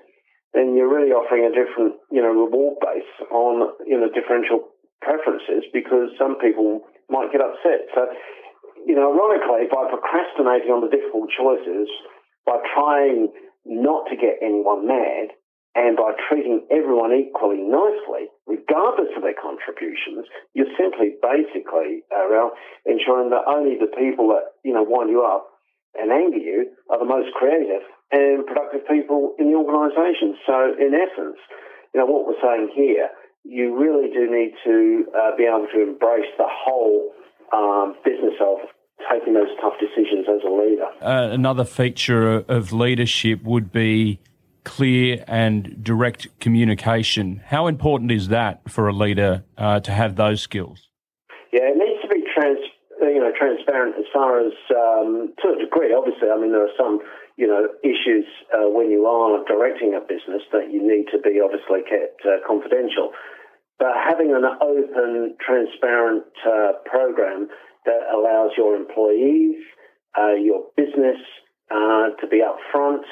you're 0.76 0.92
really 0.92 1.12
offering 1.12 1.44
a 1.44 1.52
different, 1.52 1.96
you 2.10 2.20
know, 2.20 2.32
reward 2.32 2.78
base 2.80 3.08
on, 3.30 3.72
you 3.86 3.98
know, 3.98 4.08
differential 4.12 4.68
preferences 5.00 5.64
because 5.72 6.10
some 6.18 6.36
people 6.38 6.82
might 7.08 7.32
get 7.32 7.40
upset. 7.40 7.88
So, 7.94 8.06
you 8.86 8.94
know, 8.94 9.12
ironically, 9.12 9.66
by 9.70 9.88
procrastinating 9.90 10.70
on 10.70 10.84
the 10.84 10.92
difficult 10.92 11.30
choices, 11.32 11.88
by 12.46 12.58
trying 12.74 13.32
not 13.66 14.06
to 14.10 14.16
get 14.16 14.38
anyone 14.42 14.86
mad, 14.86 15.34
and 15.76 15.94
by 15.94 16.16
treating 16.26 16.64
everyone 16.72 17.12
equally 17.12 17.60
nicely, 17.60 18.32
regardless 18.48 19.12
of 19.12 19.20
their 19.20 19.36
contributions, 19.36 20.24
you're 20.56 20.72
simply 20.72 21.20
basically, 21.20 22.00
uh, 22.08 22.24
Ralph, 22.32 22.56
ensuring 22.88 23.28
that 23.28 23.44
only 23.44 23.76
the 23.76 23.92
people 23.92 24.32
that, 24.32 24.56
you 24.64 24.72
know, 24.72 24.82
wind 24.88 25.12
you 25.12 25.20
up 25.20 25.52
and 26.00 26.10
anger 26.10 26.40
you 26.40 26.72
are 26.88 26.98
the 26.98 27.04
most 27.04 27.28
creative 27.36 27.84
and 28.12 28.46
productive 28.46 28.86
people 28.88 29.34
in 29.38 29.50
the 29.50 29.56
organisation. 29.56 30.36
So, 30.46 30.74
in 30.78 30.94
essence, 30.94 31.38
you 31.94 32.00
know, 32.00 32.06
what 32.06 32.26
we're 32.26 32.40
saying 32.42 32.70
here, 32.74 33.08
you 33.44 33.76
really 33.76 34.10
do 34.12 34.30
need 34.30 34.54
to 34.64 35.06
uh, 35.16 35.36
be 35.36 35.44
able 35.44 35.66
to 35.72 35.82
embrace 35.82 36.30
the 36.38 36.46
whole 36.48 37.12
um, 37.52 37.94
business 38.04 38.34
of 38.40 38.58
taking 39.10 39.34
those 39.34 39.48
tough 39.60 39.74
decisions 39.78 40.26
as 40.28 40.42
a 40.44 40.50
leader. 40.50 40.86
Uh, 41.00 41.32
another 41.32 41.64
feature 41.64 42.44
of 42.48 42.72
leadership 42.72 43.42
would 43.44 43.70
be 43.70 44.20
clear 44.64 45.24
and 45.28 45.82
direct 45.82 46.26
communication. 46.40 47.40
How 47.46 47.68
important 47.68 48.10
is 48.10 48.28
that 48.28 48.68
for 48.68 48.88
a 48.88 48.92
leader 48.92 49.44
uh, 49.56 49.80
to 49.80 49.92
have 49.92 50.16
those 50.16 50.42
skills? 50.42 50.88
Yeah, 51.52 51.70
it 51.70 51.76
needs 51.76 52.02
to 52.02 52.08
be 52.08 52.24
trans, 52.34 52.58
you 53.00 53.20
know, 53.20 53.30
transparent 53.38 53.94
as 53.96 54.06
far 54.12 54.40
as 54.40 54.52
um, 54.74 55.32
to 55.42 55.54
a 55.54 55.58
degree. 55.58 55.94
Obviously, 55.94 56.28
I 56.28 56.36
mean 56.40 56.50
there 56.50 56.64
are 56.64 56.76
some 56.76 56.98
you 57.36 57.46
know 57.46 57.68
issues 57.84 58.24
uh, 58.52 58.68
when 58.68 58.90
you 58.90 59.06
are 59.06 59.44
directing 59.44 59.94
a 59.94 60.00
business 60.00 60.42
that 60.52 60.72
you 60.72 60.80
need 60.80 61.06
to 61.12 61.18
be 61.20 61.40
obviously 61.40 61.84
kept 61.88 62.20
uh, 62.24 62.40
confidential. 62.46 63.12
But 63.78 63.92
having 63.92 64.32
an 64.32 64.44
open, 64.44 65.36
transparent 65.36 66.24
uh, 66.48 66.80
program 66.88 67.48
that 67.84 68.08
allows 68.08 68.52
your 68.56 68.74
employees, 68.74 69.60
uh, 70.16 70.32
your 70.32 70.64
business 70.76 71.20
uh, 71.70 72.16
to 72.20 72.26
be 72.30 72.40
upfront 72.40 73.04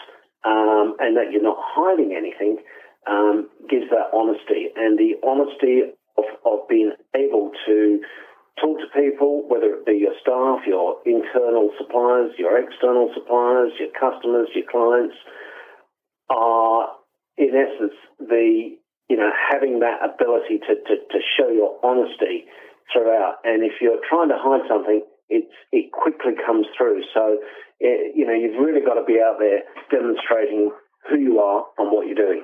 um, 0.44 0.96
and 1.00 1.16
that 1.16 1.32
you're 1.32 1.42
not 1.42 1.58
hiding 1.60 2.16
anything 2.16 2.58
um, 3.06 3.48
gives 3.68 3.90
that 3.90 4.08
honesty 4.16 4.72
and 4.74 4.98
the 4.98 5.14
honesty 5.26 5.82
of, 6.16 6.24
of 6.46 6.68
being 6.68 6.92
able 7.14 7.50
to 7.66 8.00
talk 8.60 8.78
to 8.78 8.88
people, 8.94 9.44
whether 9.48 9.74
it 9.74 9.86
be 9.86 9.98
your 9.98 10.14
staff, 10.20 10.66
your 10.66 10.98
internal 11.04 11.70
suppliers, 11.78 12.32
your 12.38 12.58
external 12.58 13.10
suppliers, 13.14 13.72
your 13.78 13.90
customers, 13.98 14.48
your 14.54 14.66
clients, 14.70 15.14
are 16.30 16.88
in 17.36 17.50
essence 17.50 17.94
the 18.18 18.76
you 19.08 19.16
know 19.16 19.30
having 19.50 19.80
that 19.80 19.98
ability 20.02 20.58
to, 20.58 20.74
to, 20.74 20.94
to 21.10 21.18
show 21.36 21.48
your 21.48 21.78
honesty 21.82 22.44
throughout. 22.92 23.36
And 23.44 23.62
if 23.64 23.72
you're 23.80 24.00
trying 24.08 24.28
to 24.28 24.38
hide 24.38 24.62
something, 24.68 25.02
it's 25.28 25.52
it 25.72 25.92
quickly 25.92 26.32
comes 26.46 26.66
through. 26.76 27.02
So 27.12 27.38
it, 27.80 28.14
you 28.16 28.26
know 28.26 28.32
you've 28.32 28.60
really 28.64 28.84
got 28.84 28.94
to 28.94 29.04
be 29.04 29.20
out 29.20 29.36
there 29.38 29.62
demonstrating 29.90 30.70
who 31.10 31.18
you 31.18 31.40
are 31.40 31.66
and 31.78 31.90
what 31.90 32.06
you're 32.06 32.16
doing. 32.16 32.42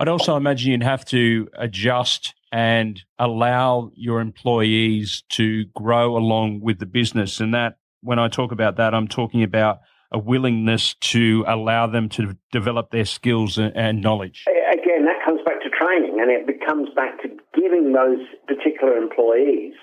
I'd 0.00 0.08
also 0.08 0.36
imagine 0.36 0.72
you'd 0.72 0.82
have 0.84 1.04
to 1.06 1.48
adjust 1.54 2.34
and 2.52 3.02
allow 3.18 3.90
your 3.94 4.20
employees 4.20 5.22
to 5.30 5.64
grow 5.74 6.16
along 6.16 6.60
with 6.60 6.78
the 6.78 6.86
business. 6.86 7.40
And 7.40 7.54
that, 7.54 7.78
when 8.02 8.18
I 8.18 8.28
talk 8.28 8.52
about 8.52 8.76
that, 8.76 8.94
I'm 8.94 9.08
talking 9.08 9.42
about 9.42 9.80
a 10.10 10.18
willingness 10.18 10.94
to 10.94 11.44
allow 11.46 11.86
them 11.86 12.08
to 12.08 12.36
develop 12.50 12.90
their 12.90 13.04
skills 13.04 13.58
and 13.58 14.00
knowledge. 14.00 14.44
Again, 14.72 15.04
that 15.04 15.22
comes 15.24 15.40
back 15.44 15.60
to 15.62 15.68
training 15.68 16.18
and 16.20 16.30
it 16.30 16.66
comes 16.66 16.88
back 16.96 17.20
to 17.22 17.28
giving 17.54 17.92
those 17.92 18.24
particular 18.46 18.96
employees 18.96 19.74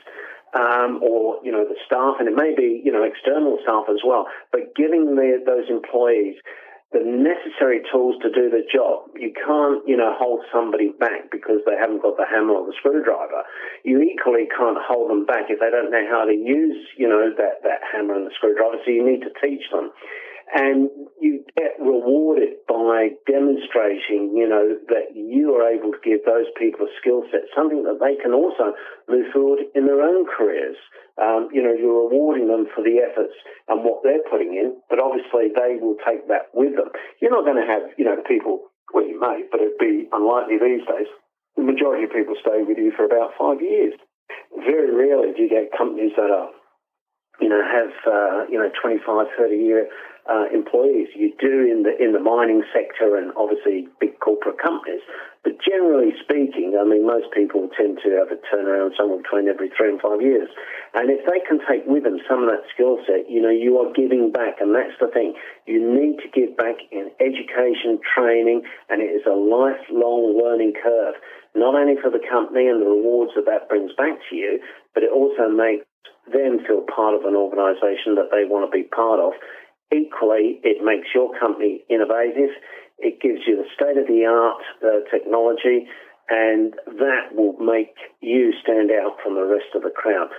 um, 0.55 1.03
or 1.03 1.39
you 1.43 1.51
know 1.51 1.65
the 1.67 1.75
staff, 1.85 2.15
and 2.19 2.27
it 2.27 2.35
may 2.35 2.55
be 2.55 2.81
you 2.83 2.91
know 2.91 3.03
external 3.03 3.59
staff 3.61 3.85
as 3.89 3.99
well. 4.05 4.27
But 4.51 4.73
giving 4.75 5.15
the, 5.15 5.43
those 5.45 5.69
employees 5.69 6.35
the 6.95 7.03
necessary 7.03 7.83
tools 7.91 8.15
to 8.23 8.31
do 8.31 8.47
the 8.47 8.63
job. 8.71 9.11
You 9.19 9.35
can't, 9.35 9.83
you 9.83 9.99
know, 9.99 10.15
hold 10.15 10.47
somebody 10.47 10.95
back 10.95 11.27
because 11.27 11.59
they 11.67 11.75
haven't 11.75 11.99
got 11.99 12.15
the 12.15 12.23
hammer 12.23 12.55
or 12.55 12.63
the 12.63 12.73
screwdriver. 12.79 13.43
You 13.83 13.99
equally 13.99 14.47
can't 14.47 14.79
hold 14.79 15.11
them 15.11 15.27
back 15.27 15.51
if 15.51 15.59
they 15.59 15.67
don't 15.67 15.91
know 15.91 16.07
how 16.07 16.23
to 16.23 16.31
use, 16.31 16.87
you 16.95 17.11
know, 17.11 17.35
that, 17.35 17.59
that 17.67 17.83
hammer 17.91 18.15
and 18.15 18.25
the 18.25 18.31
screwdriver. 18.31 18.79
So 18.87 18.95
you 18.95 19.03
need 19.03 19.27
to 19.27 19.33
teach 19.43 19.67
them 19.75 19.91
and 20.53 20.89
you 21.19 21.43
get 21.57 21.73
rewarded 21.79 22.61
by 22.67 23.17
demonstrating, 23.25 24.37
you 24.37 24.47
know, 24.47 24.77
that 24.89 25.15
you 25.15 25.55
are 25.57 25.65
able 25.65 25.91
to 25.91 26.01
give 26.05 26.21
those 26.25 26.45
people 26.57 26.85
a 26.85 26.91
skill 27.01 27.23
set, 27.31 27.49
something 27.55 27.83
that 27.83 27.97
they 27.97 28.13
can 28.21 28.33
also 28.33 28.77
move 29.09 29.25
forward 29.33 29.65
in 29.73 29.87
their 29.87 30.01
own 30.01 30.25
careers. 30.29 30.77
Um, 31.17 31.49
you 31.51 31.63
know, 31.63 31.73
you're 31.73 32.05
rewarding 32.05 32.47
them 32.47 32.67
for 32.75 32.83
the 32.83 33.01
efforts 33.01 33.33
and 33.67 33.83
what 33.83 34.03
they're 34.03 34.25
putting 34.29 34.53
in, 34.53 34.77
but 34.89 34.99
obviously 34.99 35.49
they 35.49 35.81
will 35.81 35.97
take 36.05 36.27
that 36.27 36.53
with 36.53 36.75
them. 36.75 36.93
You're 37.21 37.33
not 37.33 37.47
going 37.47 37.59
to 37.59 37.65
have, 37.65 37.89
you 37.97 38.05
know, 38.05 38.21
people, 38.27 38.69
well, 38.93 39.07
you 39.07 39.19
may, 39.19 39.47
but 39.49 39.61
it'd 39.61 39.81
be 39.81 40.05
unlikely 40.11 40.61
these 40.61 40.85
days. 40.85 41.09
The 41.57 41.63
majority 41.63 42.03
of 42.03 42.11
people 42.11 42.35
stay 42.37 42.61
with 42.61 42.77
you 42.77 42.91
for 42.93 43.05
about 43.05 43.31
five 43.39 43.63
years. 43.63 43.95
Very 44.53 44.93
rarely 44.93 45.33
do 45.33 45.43
you 45.43 45.49
get 45.49 45.71
companies 45.71 46.11
that 46.17 46.29
are 46.29 46.51
you 47.39 47.49
know, 47.49 47.61
have, 47.61 47.93
uh, 48.07 48.45
you 48.49 48.57
know, 48.57 48.69
25, 48.81 49.27
30 49.37 49.55
year 49.55 49.89
uh, 50.29 50.45
employees. 50.53 51.07
You 51.15 51.33
do 51.39 51.69
in 51.69 51.83
the 51.83 51.93
in 52.01 52.13
the 52.13 52.19
mining 52.19 52.63
sector 52.73 53.15
and 53.15 53.31
obviously 53.37 53.87
big 53.99 54.19
corporate 54.19 54.57
companies. 54.57 55.01
But 55.43 55.61
generally 55.61 56.09
speaking, 56.25 56.73
I 56.73 56.83
mean, 56.83 57.05
most 57.05 57.29
people 57.29 57.69
tend 57.77 58.01
to 58.01 58.09
have 58.17 58.33
a 58.33 58.41
turnaround 58.49 58.97
somewhere 58.97 59.21
between 59.21 59.47
every 59.47 59.69
three 59.77 59.93
and 59.93 60.01
five 60.01 60.19
years. 60.19 60.49
And 60.97 61.13
if 61.13 61.21
they 61.29 61.37
can 61.45 61.61
take 61.69 61.85
with 61.85 62.01
them 62.01 62.17
some 62.27 62.41
of 62.41 62.49
that 62.49 62.65
skill 62.73 62.97
set, 63.05 63.29
you 63.29 63.39
know, 63.39 63.53
you 63.53 63.77
are 63.77 63.93
giving 63.93 64.31
back. 64.31 64.57
And 64.59 64.73
that's 64.73 64.97
the 64.97 65.05
thing. 65.13 65.37
You 65.69 65.77
need 65.77 66.17
to 66.25 66.29
give 66.33 66.57
back 66.57 66.81
in 66.89 67.13
education, 67.21 68.01
training, 68.01 68.65
and 68.89 69.05
it 69.05 69.13
is 69.13 69.29
a 69.29 69.37
lifelong 69.37 70.33
learning 70.33 70.73
curve, 70.81 71.13
not 71.53 71.77
only 71.77 72.01
for 72.01 72.09
the 72.09 72.25
company 72.25 72.65
and 72.65 72.81
the 72.81 72.89
rewards 72.89 73.37
that 73.37 73.45
that 73.45 73.69
brings 73.69 73.93
back 73.93 74.17
to 74.29 74.35
you, 74.35 74.57
but 74.95 75.03
it 75.03 75.13
also 75.13 75.45
makes 75.45 75.84
them 76.31 76.59
feel 76.65 76.85
part 76.87 77.13
of 77.13 77.25
an 77.25 77.35
organisation 77.35 78.15
that 78.15 78.29
they 78.31 78.45
want 78.45 78.65
to 78.65 78.71
be 78.71 78.83
part 78.83 79.19
of 79.19 79.33
Equally, 79.93 80.59
it 80.63 80.83
makes 80.83 81.13
your 81.13 81.29
company 81.37 81.83
innovative. 81.89 82.49
It 82.97 83.21
gives 83.21 83.45
you 83.45 83.57
the 83.57 83.69
state 83.75 83.97
of 83.97 84.07
the 84.07 84.25
art 84.25 84.61
uh, 84.81 85.05
technology, 85.13 85.85
and 86.29 86.73
that 86.97 87.35
will 87.35 87.53
make 87.59 87.93
you 88.21 88.53
stand 88.63 88.89
out 88.89 89.17
from 89.21 89.35
the 89.35 89.45
rest 89.45 89.75
of 89.75 89.83
the 89.83 89.93
crowd. 89.93 90.29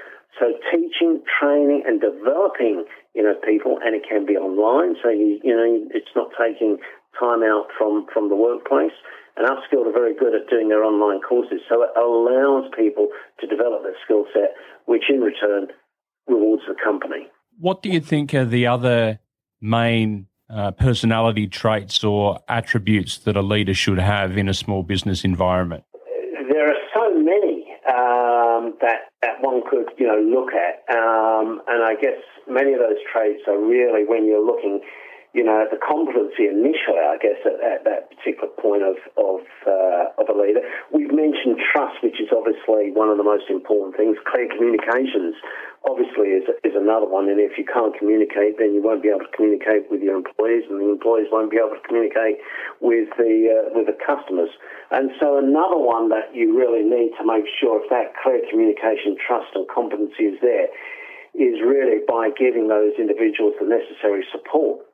So 0.41 0.53
teaching, 0.73 1.23
training, 1.41 1.85
and 1.87 2.01
developing, 2.01 2.85
you 3.15 3.23
know, 3.23 3.35
people, 3.47 3.79
and 3.83 3.95
it 3.95 4.03
can 4.09 4.27
be 4.27 4.35
online. 4.35 4.97
So 5.03 5.11
you, 5.11 5.39
you 5.45 5.55
know, 5.55 5.89
it's 5.95 6.11
not 6.17 6.31
taking 6.35 6.79
time 7.19 7.43
out 7.43 7.69
from 7.79 8.07
from 8.13 8.29
the 8.29 8.37
workplace. 8.37 8.97
And 9.37 9.47
Upskilled 9.47 9.87
are 9.87 9.93
very 9.93 10.15
good 10.15 10.35
at 10.35 10.49
doing 10.49 10.69
their 10.69 10.83
online 10.83 11.21
courses, 11.21 11.61
so 11.69 11.83
it 11.83 11.91
allows 11.97 12.71
people 12.77 13.09
to 13.41 13.47
develop 13.47 13.83
their 13.83 13.97
skill 14.05 14.25
set, 14.33 14.55
which 14.87 15.05
in 15.11 15.21
return 15.21 15.69
rewards 16.27 16.63
the 16.67 16.75
company. 16.83 17.29
What 17.59 17.83
do 17.83 17.91
you 17.91 18.01
think 18.01 18.33
are 18.35 18.45
the 18.45 18.67
other 18.67 19.19
main 19.61 20.27
uh, 20.49 20.71
personality 20.73 21.47
traits 21.47 22.03
or 22.05 22.41
attributes 22.49 23.19
that 23.19 23.37
a 23.37 23.43
leader 23.43 23.75
should 23.75 23.99
have 23.99 24.39
in 24.39 24.49
a 24.49 24.55
small 24.55 24.83
business 24.83 25.25
environment? 25.25 25.85
There 26.51 26.69
are 26.69 26.81
so 26.95 27.15
many 27.15 27.67
um, 27.89 28.75
that 28.81 29.11
that 29.23 29.41
one 29.41 29.63
could 29.69 29.91
you 29.99 30.07
know 30.07 30.21
look 30.21 30.53
at, 30.55 30.85
um, 30.95 31.61
and 31.69 31.83
I 31.83 31.95
guess 32.01 32.21
many 32.49 32.73
of 32.73 32.79
those 32.79 32.99
traits 33.13 33.43
are 33.49 33.59
really 33.59 34.05
when 34.07 34.27
you're 34.27 34.45
looking 34.45 34.81
you 35.37 35.45
know, 35.45 35.69
the 35.69 35.77
competency 35.77 36.49
initially, 36.49 37.05
I 37.05 37.21
guess, 37.21 37.37
at, 37.45 37.61
at 37.61 37.85
that 37.85 38.09
particular 38.09 38.49
point 38.57 38.81
of 38.81 38.97
of, 39.21 39.45
uh, 39.69 40.17
of 40.17 40.33
a 40.33 40.37
leader. 40.37 40.65
We've 40.89 41.13
mentioned 41.13 41.61
trust, 41.61 42.01
which 42.01 42.17
is 42.17 42.33
obviously 42.33 42.89
one 42.97 43.13
of 43.13 43.21
the 43.21 43.29
most 43.29 43.53
important 43.53 44.01
things. 44.01 44.17
Clear 44.25 44.49
communications, 44.49 45.37
obviously, 45.85 46.41
is 46.41 46.49
is 46.65 46.73
another 46.73 47.05
one. 47.05 47.29
And 47.29 47.37
if 47.37 47.61
you 47.61 47.69
can't 47.69 47.93
communicate, 48.01 48.57
then 48.57 48.73
you 48.73 48.81
won't 48.81 49.05
be 49.05 49.13
able 49.13 49.29
to 49.29 49.35
communicate 49.37 49.93
with 49.93 50.01
your 50.01 50.17
employees, 50.17 50.65
and 50.73 50.81
the 50.81 50.89
employees 50.89 51.29
won't 51.29 51.53
be 51.53 51.61
able 51.61 51.77
to 51.77 51.85
communicate 51.85 52.41
with 52.81 53.13
the 53.21 53.53
uh, 53.53 53.77
with 53.77 53.93
the 53.93 53.99
customers. 54.01 54.49
And 54.89 55.13
so, 55.21 55.37
another 55.37 55.77
one 55.77 56.09
that 56.17 56.33
you 56.33 56.57
really 56.57 56.81
need 56.81 57.13
to 57.21 57.29
make 57.29 57.45
sure 57.61 57.85
if 57.85 57.93
that 57.93 58.17
clear 58.25 58.41
communication, 58.49 59.21
trust, 59.21 59.53
and 59.53 59.69
competency 59.69 60.33
is 60.33 60.41
there, 60.41 60.73
is 61.37 61.61
really 61.61 62.01
by 62.09 62.33
giving 62.33 62.73
those 62.73 62.97
individuals 62.97 63.53
the 63.61 63.69
necessary 63.69 64.25
support 64.33 64.86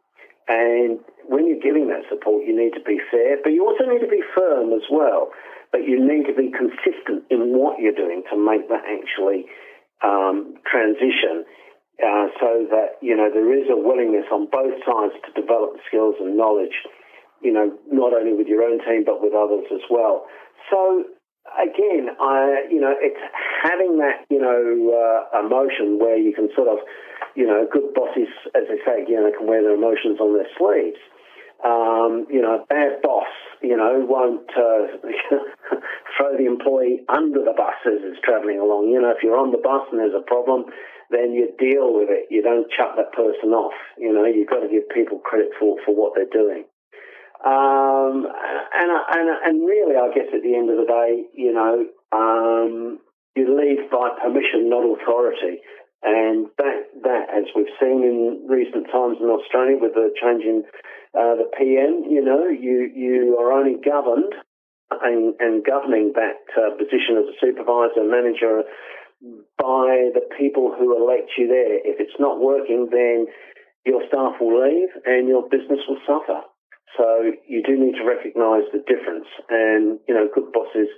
and 0.48 0.98
when 1.26 1.46
you're 1.46 1.62
giving 1.62 1.88
that 1.88 2.02
support, 2.10 2.44
you 2.46 2.54
need 2.56 2.74
to 2.74 2.82
be 2.82 2.98
fair, 3.10 3.38
but 3.42 3.50
you 3.50 3.62
also 3.66 3.86
need 3.86 4.00
to 4.00 4.10
be 4.10 4.22
firm 4.34 4.72
as 4.72 4.82
well. 4.90 5.30
But 5.70 5.88
you 5.88 5.96
need 5.96 6.28
to 6.28 6.36
be 6.36 6.52
consistent 6.52 7.24
in 7.30 7.56
what 7.56 7.80
you're 7.80 7.96
doing 7.96 8.22
to 8.28 8.36
make 8.36 8.68
that 8.68 8.84
actually 8.84 9.46
um, 10.04 10.60
transition 10.68 11.48
uh, 12.02 12.28
so 12.36 12.66
that, 12.68 13.00
you 13.00 13.16
know, 13.16 13.30
there 13.32 13.48
is 13.56 13.70
a 13.70 13.76
willingness 13.78 14.26
on 14.32 14.50
both 14.52 14.74
sides 14.84 15.14
to 15.24 15.30
develop 15.32 15.80
skills 15.88 16.16
and 16.20 16.36
knowledge, 16.36 16.76
you 17.40 17.52
know, 17.52 17.72
not 17.90 18.12
only 18.12 18.34
with 18.34 18.48
your 18.48 18.62
own 18.62 18.84
team, 18.84 19.04
but 19.06 19.22
with 19.22 19.32
others 19.32 19.64
as 19.72 19.80
well. 19.88 20.26
So 20.68 21.04
again, 21.56 22.08
I, 22.20 22.66
you 22.70 22.80
know, 22.80 22.94
it's 22.98 23.20
having 23.62 23.98
that, 23.98 24.26
you 24.28 24.40
know, 24.40 24.60
uh, 24.92 25.40
emotion 25.40 25.98
where 25.98 26.18
you 26.18 26.32
can 26.34 26.48
sort 26.54 26.68
of, 26.68 26.78
you 27.34 27.46
know, 27.46 27.66
good 27.70 27.94
bosses, 27.94 28.28
as 28.54 28.64
they 28.68 28.78
say, 28.84 29.04
you 29.08 29.16
know, 29.16 29.32
can 29.36 29.46
wear 29.46 29.62
their 29.62 29.74
emotions 29.74 30.20
on 30.20 30.34
their 30.36 30.48
sleeves. 30.58 31.00
Um, 31.64 32.26
you 32.28 32.42
know, 32.42 32.58
a 32.58 32.66
bad 32.66 33.00
boss, 33.02 33.30
you 33.62 33.76
know, 33.76 34.02
won't 34.02 34.50
uh, 34.50 34.98
throw 36.16 36.36
the 36.36 36.46
employee 36.46 37.06
under 37.08 37.38
the 37.38 37.54
bus 37.56 37.78
as 37.86 38.02
it's 38.02 38.20
travelling 38.24 38.58
along. 38.58 38.90
You 38.90 39.00
know, 39.00 39.14
if 39.14 39.22
you're 39.22 39.38
on 39.38 39.52
the 39.52 39.62
bus 39.62 39.86
and 39.92 40.00
there's 40.00 40.16
a 40.16 40.26
problem, 40.26 40.66
then 41.10 41.32
you 41.32 41.54
deal 41.60 41.94
with 41.94 42.10
it. 42.10 42.26
You 42.30 42.42
don't 42.42 42.66
chuck 42.72 42.96
that 42.96 43.12
person 43.12 43.54
off. 43.54 43.78
You 43.96 44.12
know, 44.12 44.24
you've 44.26 44.50
got 44.50 44.66
to 44.66 44.68
give 44.68 44.90
people 44.90 45.22
credit 45.22 45.54
for, 45.60 45.76
for 45.86 45.94
what 45.94 46.14
they're 46.16 46.26
doing. 46.26 46.64
Um, 47.44 48.26
and, 48.26 48.90
and, 48.90 49.28
and 49.44 49.66
really, 49.66 49.94
I 49.94 50.10
guess 50.14 50.30
at 50.34 50.42
the 50.42 50.54
end 50.54 50.70
of 50.70 50.78
the 50.78 50.86
day, 50.86 51.26
you 51.34 51.52
know, 51.52 51.86
um, 52.10 52.98
you 53.34 53.46
lead 53.46 53.90
by 53.90 54.10
permission, 54.22 54.68
not 54.68 54.82
authority. 54.82 55.62
And 56.02 56.50
that, 56.58 56.90
that, 57.02 57.24
as 57.30 57.44
we've 57.54 57.70
seen 57.78 58.02
in 58.02 58.46
recent 58.48 58.90
times 58.90 59.18
in 59.20 59.30
Australia 59.30 59.78
with 59.78 59.94
the 59.94 60.10
change 60.18 60.42
in 60.42 60.64
uh, 61.14 61.38
the 61.38 61.46
PM, 61.56 62.10
you 62.10 62.22
know, 62.24 62.48
you, 62.48 62.90
you 62.90 63.38
are 63.38 63.52
only 63.52 63.78
governed 63.78 64.34
and, 64.90 65.34
and 65.38 65.64
governing 65.64 66.12
that 66.18 66.42
uh, 66.58 66.74
position 66.74 67.22
as 67.22 67.30
a 67.30 67.36
supervisor, 67.38 68.02
manager, 68.02 68.66
by 69.56 70.10
the 70.10 70.26
people 70.36 70.74
who 70.74 70.98
elect 70.98 71.30
you 71.38 71.46
there. 71.46 71.78
If 71.86 72.02
it's 72.02 72.18
not 72.18 72.42
working, 72.42 72.88
then 72.90 73.26
your 73.86 74.02
staff 74.08 74.42
will 74.42 74.58
leave 74.58 74.90
and 75.06 75.28
your 75.28 75.48
business 75.48 75.80
will 75.86 76.02
suffer. 76.02 76.42
So 76.98 77.32
you 77.46 77.62
do 77.62 77.78
need 77.78 77.94
to 77.94 78.04
recognise 78.04 78.66
the 78.74 78.82
difference. 78.84 79.30
And, 79.48 79.98
you 80.08 80.14
know, 80.14 80.28
good 80.34 80.52
bosses 80.52 80.90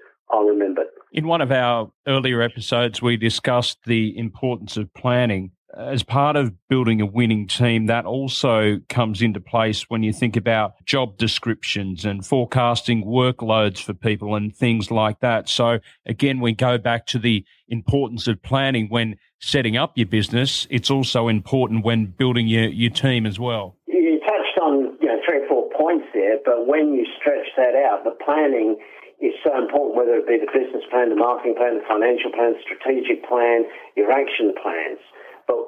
In 1.12 1.28
one 1.28 1.40
of 1.40 1.52
our 1.52 1.92
earlier 2.08 2.42
episodes, 2.42 3.00
we 3.00 3.16
discussed 3.16 3.78
the 3.84 4.18
importance 4.18 4.76
of 4.76 4.92
planning. 4.94 5.52
As 5.76 6.02
part 6.02 6.34
of 6.34 6.52
building 6.68 7.00
a 7.00 7.06
winning 7.06 7.46
team, 7.46 7.86
that 7.86 8.04
also 8.04 8.80
comes 8.88 9.22
into 9.22 9.40
place 9.40 9.88
when 9.88 10.02
you 10.02 10.12
think 10.12 10.36
about 10.36 10.74
job 10.84 11.16
descriptions 11.16 12.04
and 12.04 12.26
forecasting 12.26 13.04
workloads 13.04 13.80
for 13.80 13.94
people 13.94 14.34
and 14.34 14.54
things 14.54 14.90
like 14.90 15.20
that. 15.20 15.48
So, 15.48 15.78
again, 16.06 16.40
we 16.40 16.52
go 16.52 16.78
back 16.78 17.06
to 17.06 17.18
the 17.18 17.44
importance 17.68 18.26
of 18.26 18.42
planning 18.42 18.88
when 18.88 19.16
setting 19.40 19.76
up 19.76 19.92
your 19.96 20.06
business. 20.06 20.66
It's 20.70 20.90
also 20.90 21.28
important 21.28 21.84
when 21.84 22.06
building 22.06 22.48
your, 22.48 22.68
your 22.68 22.90
team 22.90 23.26
as 23.26 23.38
well. 23.38 23.76
You 23.86 24.20
touched 24.20 24.58
on 24.60 24.96
three 25.25 25.43
or 25.43 25.49
four 25.49 25.64
points 25.76 26.07
there, 26.14 26.38
but 26.45 26.66
when 26.69 26.95
you 26.95 27.04
stretch 27.19 27.49
that 27.57 27.75
out, 27.75 28.04
the 28.04 28.16
planning 28.25 28.76
is 29.21 29.35
so 29.43 29.57
important, 29.57 29.97
whether 29.97 30.21
it 30.21 30.28
be 30.28 30.38
the 30.38 30.50
business 30.52 30.85
plan, 30.90 31.09
the 31.09 31.16
marketing 31.16 31.57
plan, 31.57 31.81
the 31.81 31.87
financial 31.88 32.31
plan, 32.31 32.54
the 32.54 32.62
strategic 32.62 33.25
plan, 33.26 33.64
your 33.97 34.11
action 34.11 34.52
plans. 34.61 35.00
But 35.47 35.61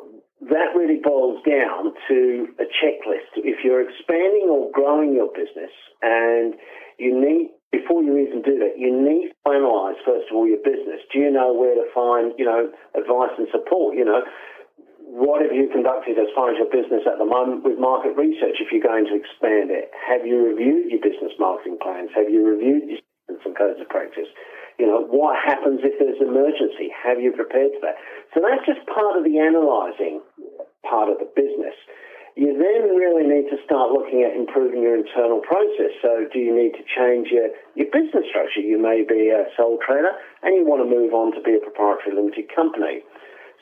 that 0.52 0.76
really 0.76 1.00
boils 1.00 1.40
down 1.46 1.94
to 2.08 2.48
a 2.60 2.66
checklist. 2.68 3.32
If 3.40 3.64
you're 3.64 3.80
expanding 3.80 4.48
or 4.50 4.70
growing 4.72 5.14
your 5.14 5.32
business 5.32 5.72
and 6.02 6.54
you 6.98 7.16
need, 7.16 7.56
before 7.72 8.02
you 8.02 8.16
even 8.18 8.42
do 8.42 8.58
that, 8.60 8.78
you 8.78 8.92
need 8.92 9.32
to 9.32 9.52
analyze, 9.52 9.96
first 10.04 10.28
of 10.30 10.36
all, 10.36 10.46
your 10.46 10.62
business. 10.62 11.00
Do 11.12 11.18
you 11.18 11.30
know 11.30 11.52
where 11.52 11.74
to 11.74 11.86
find, 11.94 12.32
you 12.38 12.44
know, 12.44 12.70
advice 12.94 13.34
and 13.38 13.48
support? 13.50 13.96
You 13.96 14.04
know, 14.04 14.22
what 15.06 15.40
have 15.40 15.54
you 15.54 15.70
conducted 15.70 16.18
as 16.18 16.26
far 16.34 16.50
as 16.50 16.58
your 16.58 16.68
business 16.68 17.06
at 17.06 17.22
the 17.22 17.24
moment 17.24 17.62
with 17.62 17.78
market 17.78 18.18
research 18.18 18.58
if 18.58 18.74
you're 18.74 18.82
going 18.82 19.06
to 19.06 19.14
expand 19.14 19.70
it? 19.70 19.88
Have 19.94 20.26
you 20.26 20.42
reviewed 20.42 20.90
your 20.90 21.00
business 21.00 21.32
marketing 21.38 21.78
plans? 21.80 22.10
Have 22.18 22.28
you 22.28 22.42
reviewed 22.42 22.90
your 22.90 23.00
and 23.28 23.56
codes 23.56 23.80
of 23.80 23.88
practice. 23.88 24.28
You 24.78 24.86
know, 24.86 25.08
what 25.08 25.40
happens 25.40 25.80
if 25.82 25.96
there's 25.98 26.20
an 26.20 26.28
emergency? 26.28 26.92
Have 26.92 27.18
you 27.18 27.32
prepared 27.32 27.72
for 27.80 27.88
that? 27.88 27.96
So 28.34 28.44
that's 28.44 28.62
just 28.68 28.84
part 28.92 29.16
of 29.16 29.24
the 29.24 29.40
analysing 29.40 30.20
part 30.84 31.08
of 31.08 31.18
the 31.18 31.28
business. 31.32 31.74
You 32.36 32.52
then 32.52 32.92
really 32.92 33.24
need 33.24 33.48
to 33.48 33.56
start 33.64 33.96
looking 33.96 34.20
at 34.20 34.36
improving 34.36 34.84
your 34.84 34.92
internal 34.92 35.40
process. 35.40 35.96
So 36.04 36.28
do 36.28 36.36
you 36.36 36.52
need 36.52 36.76
to 36.76 36.84
change 36.84 37.32
your, 37.32 37.48
your 37.72 37.88
business 37.88 38.28
structure? 38.28 38.60
You 38.60 38.76
may 38.76 39.00
be 39.08 39.32
a 39.32 39.48
sole 39.56 39.80
trader 39.80 40.12
and 40.44 40.52
you 40.52 40.68
want 40.68 40.84
to 40.84 40.88
move 40.88 41.16
on 41.16 41.32
to 41.32 41.40
be 41.40 41.56
a 41.56 41.62
proprietary 41.64 42.12
limited 42.12 42.52
company. 42.52 43.00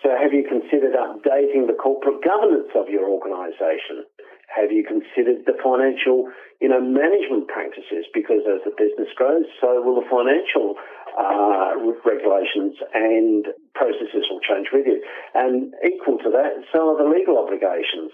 So 0.03 0.11
have 0.11 0.33
you 0.33 0.45
considered 0.45 0.97
updating 0.97 1.67
the 1.67 1.77
corporate 1.77 2.23
governance 2.25 2.73
of 2.75 2.89
your 2.89 3.09
organisation? 3.09 4.05
Have 4.53 4.71
you 4.71 4.85
considered 4.85 5.47
the 5.47 5.57
financial, 5.59 6.31
you 6.61 6.69
know, 6.69 6.81
management 6.81 7.49
practices? 7.49 8.07
Because 8.13 8.45
as 8.47 8.63
the 8.63 8.75
business 8.77 9.11
grows, 9.17 9.49
so 9.61 9.83
will 9.83 9.99
the 9.99 10.07
financial 10.07 10.77
uh, 11.19 11.75
regulations 12.05 12.77
and 12.93 13.47
processes 13.75 14.27
will 14.31 14.43
change 14.45 14.69
with 14.73 14.87
you. 14.87 15.03
And 15.35 15.75
equal 15.83 16.19
to 16.23 16.31
that, 16.31 16.63
so 16.71 16.95
are 16.95 16.99
the 16.99 17.09
legal 17.09 17.39
obligations. 17.39 18.13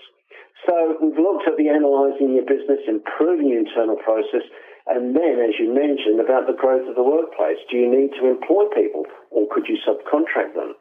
So 0.69 0.97
we've 1.01 1.17
looked 1.17 1.49
at 1.49 1.57
the 1.57 1.69
analysing 1.69 2.37
your 2.37 2.45
business, 2.45 2.85
improving 2.87 3.49
your 3.49 3.65
internal 3.65 3.97
process, 3.97 4.45
and 4.87 5.17
then, 5.17 5.41
as 5.41 5.57
you 5.59 5.73
mentioned, 5.73 6.21
about 6.21 6.47
the 6.47 6.57
growth 6.57 6.89
of 6.89 6.97
the 6.97 7.05
workplace. 7.05 7.61
Do 7.71 7.77
you 7.77 7.89
need 7.89 8.13
to 8.21 8.29
employ 8.29 8.69
people 8.75 9.05
or 9.31 9.47
could 9.53 9.69
you 9.69 9.79
subcontract 9.87 10.55
them? 10.55 10.75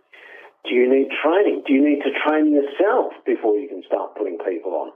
Do 0.67 0.75
you 0.75 0.89
need 0.89 1.07
training? 1.23 1.63
Do 1.65 1.73
you 1.73 1.83
need 1.83 2.03
to 2.03 2.11
train 2.25 2.51
yourself 2.51 3.13
before 3.25 3.55
you 3.55 3.67
can 3.67 3.83
start 3.87 4.15
putting 4.15 4.37
people 4.43 4.75
on? 4.75 4.91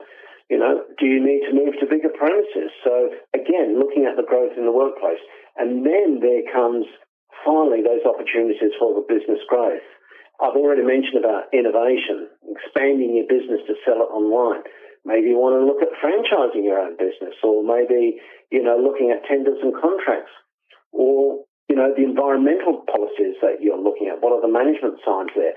You 0.52 0.60
know, 0.60 0.84
do 1.00 1.06
you 1.08 1.24
need 1.24 1.48
to 1.48 1.56
move 1.56 1.80
to 1.80 1.88
bigger 1.88 2.12
premises? 2.12 2.70
So 2.84 3.10
again, 3.34 3.80
looking 3.80 4.06
at 4.06 4.20
the 4.20 4.28
growth 4.28 4.54
in 4.58 4.66
the 4.66 4.76
workplace. 4.76 5.24
And 5.56 5.86
then 5.86 6.20
there 6.20 6.44
comes 6.52 6.86
finally 7.46 7.82
those 7.82 8.04
opportunities 8.04 8.76
for 8.78 8.94
the 8.94 9.06
business 9.08 9.40
growth. 9.48 9.86
I've 10.42 10.58
already 10.60 10.84
mentioned 10.84 11.24
about 11.24 11.48
innovation, 11.54 12.28
expanding 12.52 13.16
your 13.16 13.30
business 13.30 13.64
to 13.70 13.80
sell 13.86 14.04
it 14.04 14.12
online. 14.12 14.68
Maybe 15.06 15.32
you 15.32 15.40
want 15.40 15.60
to 15.60 15.68
look 15.68 15.84
at 15.84 15.96
franchising 16.00 16.64
your 16.64 16.80
own 16.80 16.96
business 16.98 17.36
or 17.44 17.64
maybe, 17.64 18.20
you 18.52 18.64
know, 18.64 18.80
looking 18.80 19.12
at 19.12 19.28
tenders 19.28 19.60
and 19.62 19.76
contracts 19.76 20.32
or, 20.92 21.44
you 21.70 21.76
know, 21.76 21.92
the 21.96 22.04
environmental 22.04 22.84
policies 22.88 23.40
that 23.42 23.64
you're 23.64 23.80
looking 23.80 24.12
at. 24.12 24.20
What 24.20 24.36
are 24.36 24.44
the 24.44 24.52
management 24.52 25.00
signs 25.06 25.32
there? 25.36 25.56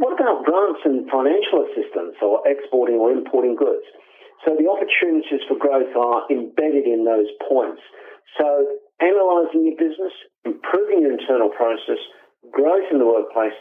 What 0.00 0.16
about 0.16 0.46
grants 0.48 0.80
and 0.84 1.04
financial 1.10 1.66
assistance 1.68 2.16
or 2.22 2.40
exporting 2.46 2.96
or 2.96 3.12
importing 3.12 3.54
goods? 3.54 3.84
So 4.46 4.56
the 4.56 4.68
opportunities 4.68 5.44
for 5.48 5.56
growth 5.56 5.92
are 5.96 6.24
embedded 6.30 6.88
in 6.88 7.04
those 7.04 7.28
points. 7.48 7.80
So 8.40 8.46
analysing 9.00 9.68
your 9.68 9.76
business, 9.76 10.14
improving 10.44 11.04
your 11.04 11.12
internal 11.12 11.50
process, 11.52 12.00
growth 12.52 12.88
in 12.92 12.98
the 12.98 13.08
workplace, 13.08 13.56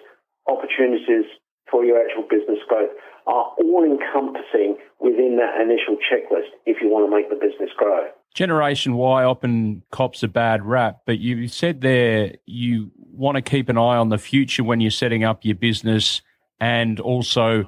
opportunities 0.47 1.27
for 1.69 1.83
your 1.85 1.99
actual 2.03 2.23
business 2.29 2.59
growth 2.67 2.89
are 3.27 3.51
all 3.57 3.83
encompassing 3.83 4.77
within 4.99 5.37
that 5.37 5.61
initial 5.61 5.95
checklist 5.95 6.49
if 6.65 6.77
you 6.81 6.89
want 6.89 7.09
to 7.09 7.15
make 7.15 7.29
the 7.29 7.35
business 7.35 7.69
grow. 7.77 8.07
Generation 8.33 8.95
Y 8.95 9.23
often 9.23 9.83
cops 9.91 10.23
a 10.23 10.27
bad 10.27 10.65
rap, 10.65 11.01
but 11.05 11.19
you 11.19 11.47
said 11.47 11.81
there 11.81 12.35
you 12.45 12.91
want 12.97 13.35
to 13.35 13.41
keep 13.41 13.69
an 13.69 13.77
eye 13.77 13.97
on 13.97 14.09
the 14.09 14.17
future 14.17 14.63
when 14.63 14.81
you're 14.81 14.91
setting 14.91 15.23
up 15.23 15.45
your 15.45 15.55
business 15.55 16.21
and 16.59 16.99
also 16.99 17.65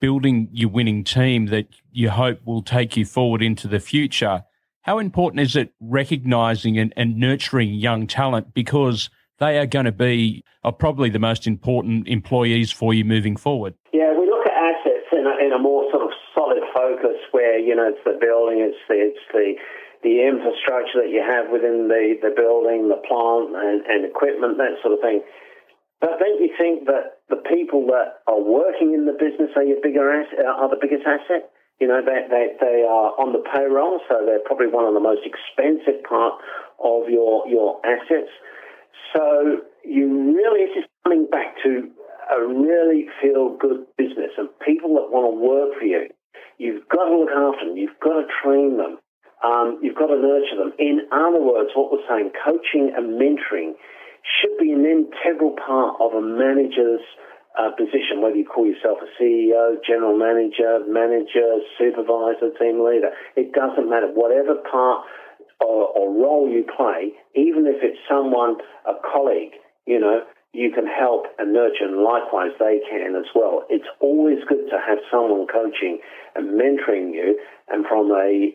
building 0.00 0.48
your 0.52 0.68
winning 0.68 1.04
team 1.04 1.46
that 1.46 1.68
you 1.92 2.10
hope 2.10 2.40
will 2.44 2.62
take 2.62 2.96
you 2.96 3.04
forward 3.04 3.42
into 3.42 3.68
the 3.68 3.78
future. 3.78 4.42
How 4.82 4.98
important 4.98 5.40
is 5.40 5.54
it 5.54 5.72
recognizing 5.78 6.78
and, 6.78 6.92
and 6.96 7.16
nurturing 7.16 7.74
young 7.74 8.06
talent 8.06 8.54
because 8.54 9.10
they 9.40 9.58
are 9.58 9.66
going 9.66 9.86
to 9.86 9.92
be 9.92 10.44
are 10.62 10.72
probably 10.72 11.08
the 11.08 11.18
most 11.18 11.46
important 11.46 12.06
employees 12.06 12.70
for 12.70 12.92
you 12.92 13.04
moving 13.04 13.36
forward? 13.36 13.74
Yeah, 13.92 14.12
we 14.12 14.26
look 14.26 14.46
at 14.46 14.52
assets 14.52 15.08
in 15.12 15.24
a, 15.26 15.34
in 15.44 15.52
a 15.52 15.58
more 15.58 15.90
sort 15.90 16.04
of 16.04 16.10
solid 16.36 16.62
focus 16.72 17.16
where, 17.32 17.58
you 17.58 17.74
know, 17.74 17.88
it's 17.88 18.04
the 18.04 18.16
building, 18.20 18.60
it's 18.60 18.78
the, 18.88 18.94
it's 18.94 19.24
the 19.32 19.56
the 20.02 20.24
infrastructure 20.24 21.04
that 21.04 21.12
you 21.12 21.20
have 21.20 21.52
within 21.52 21.92
the, 21.92 22.16
the 22.24 22.32
building, 22.32 22.88
the 22.88 22.96
plant 23.04 23.52
and, 23.52 23.84
and 23.84 24.08
equipment, 24.08 24.56
that 24.56 24.80
sort 24.80 24.96
of 24.96 25.00
thing. 25.04 25.20
But 26.00 26.16
don't 26.16 26.40
you 26.40 26.48
think 26.56 26.88
that 26.88 27.20
the 27.28 27.36
people 27.36 27.84
that 27.92 28.24
are 28.24 28.40
working 28.40 28.96
in 28.96 29.04
the 29.04 29.12
business 29.12 29.52
are 29.56 29.62
your 29.62 29.76
bigger 29.84 30.08
asset, 30.08 30.40
uh, 30.40 30.56
are 30.56 30.72
the 30.72 30.80
biggest 30.80 31.04
asset? 31.04 31.52
You 31.84 31.88
know, 31.88 32.00
they, 32.00 32.24
they, 32.32 32.56
they 32.56 32.80
are 32.88 33.12
on 33.20 33.36
the 33.36 33.44
payroll, 33.44 34.00
so 34.08 34.24
they're 34.24 34.40
probably 34.48 34.72
one 34.72 34.88
of 34.88 34.96
the 34.96 35.04
most 35.04 35.20
expensive 35.28 36.00
part 36.08 36.40
of 36.80 37.12
your, 37.12 37.44
your 37.44 37.76
assets. 37.84 38.32
So 39.12 39.62
you 39.84 40.34
really, 40.34 40.66
it's 40.66 40.74
just 40.74 40.88
coming 41.04 41.26
back 41.30 41.56
to 41.64 41.90
a 42.30 42.46
really 42.46 43.06
feel 43.20 43.56
good 43.58 43.86
business 43.98 44.30
and 44.38 44.48
people 44.64 44.94
that 44.94 45.10
want 45.10 45.34
to 45.34 45.36
work 45.36 45.78
for 45.78 45.84
you. 45.84 46.08
You've 46.58 46.86
got 46.88 47.08
to 47.08 47.16
look 47.16 47.34
after 47.34 47.66
them. 47.66 47.76
You've 47.76 47.98
got 47.98 48.22
to 48.22 48.26
train 48.42 48.76
them. 48.76 48.98
Um, 49.42 49.80
you've 49.82 49.96
got 49.96 50.12
to 50.12 50.20
nurture 50.20 50.60
them. 50.60 50.72
In 50.78 51.08
other 51.10 51.40
words, 51.40 51.72
what 51.74 51.90
we're 51.90 52.04
saying, 52.06 52.30
coaching 52.36 52.92
and 52.94 53.16
mentoring 53.16 53.74
should 54.22 54.54
be 54.60 54.70
an 54.70 54.84
integral 54.84 55.56
part 55.56 55.96
of 55.98 56.12
a 56.12 56.20
manager's 56.20 57.00
uh, 57.58 57.72
position, 57.74 58.22
whether 58.22 58.36
you 58.36 58.44
call 58.44 58.66
yourself 58.68 58.98
a 59.02 59.08
CEO, 59.16 59.80
general 59.82 60.16
manager, 60.16 60.84
manager, 60.86 61.64
supervisor, 61.80 62.52
team 62.60 62.84
leader. 62.84 63.10
It 63.34 63.52
doesn't 63.52 63.88
matter. 63.88 64.12
Whatever 64.12 64.60
part 64.70 65.08
or, 65.60 65.88
or 65.88 66.12
role 66.12 66.48
you 66.48 66.64
play, 66.64 67.12
even 67.34 67.66
if 67.66 67.82
it's 67.82 67.98
someone, 68.08 68.56
a 68.86 68.94
colleague, 69.12 69.52
you 69.86 69.98
know, 69.98 70.20
you 70.52 70.72
can 70.72 70.86
help 70.86 71.26
and 71.38 71.52
nurture, 71.52 71.86
and 71.86 72.02
likewise 72.02 72.50
they 72.58 72.80
can 72.90 73.14
as 73.14 73.26
well. 73.34 73.64
It's 73.70 73.86
always 74.00 74.38
good 74.48 74.66
to 74.70 74.78
have 74.82 74.98
someone 75.10 75.46
coaching 75.46 76.00
and 76.34 76.58
mentoring 76.58 77.14
you, 77.14 77.38
and 77.68 77.86
from 77.86 78.10
a 78.10 78.50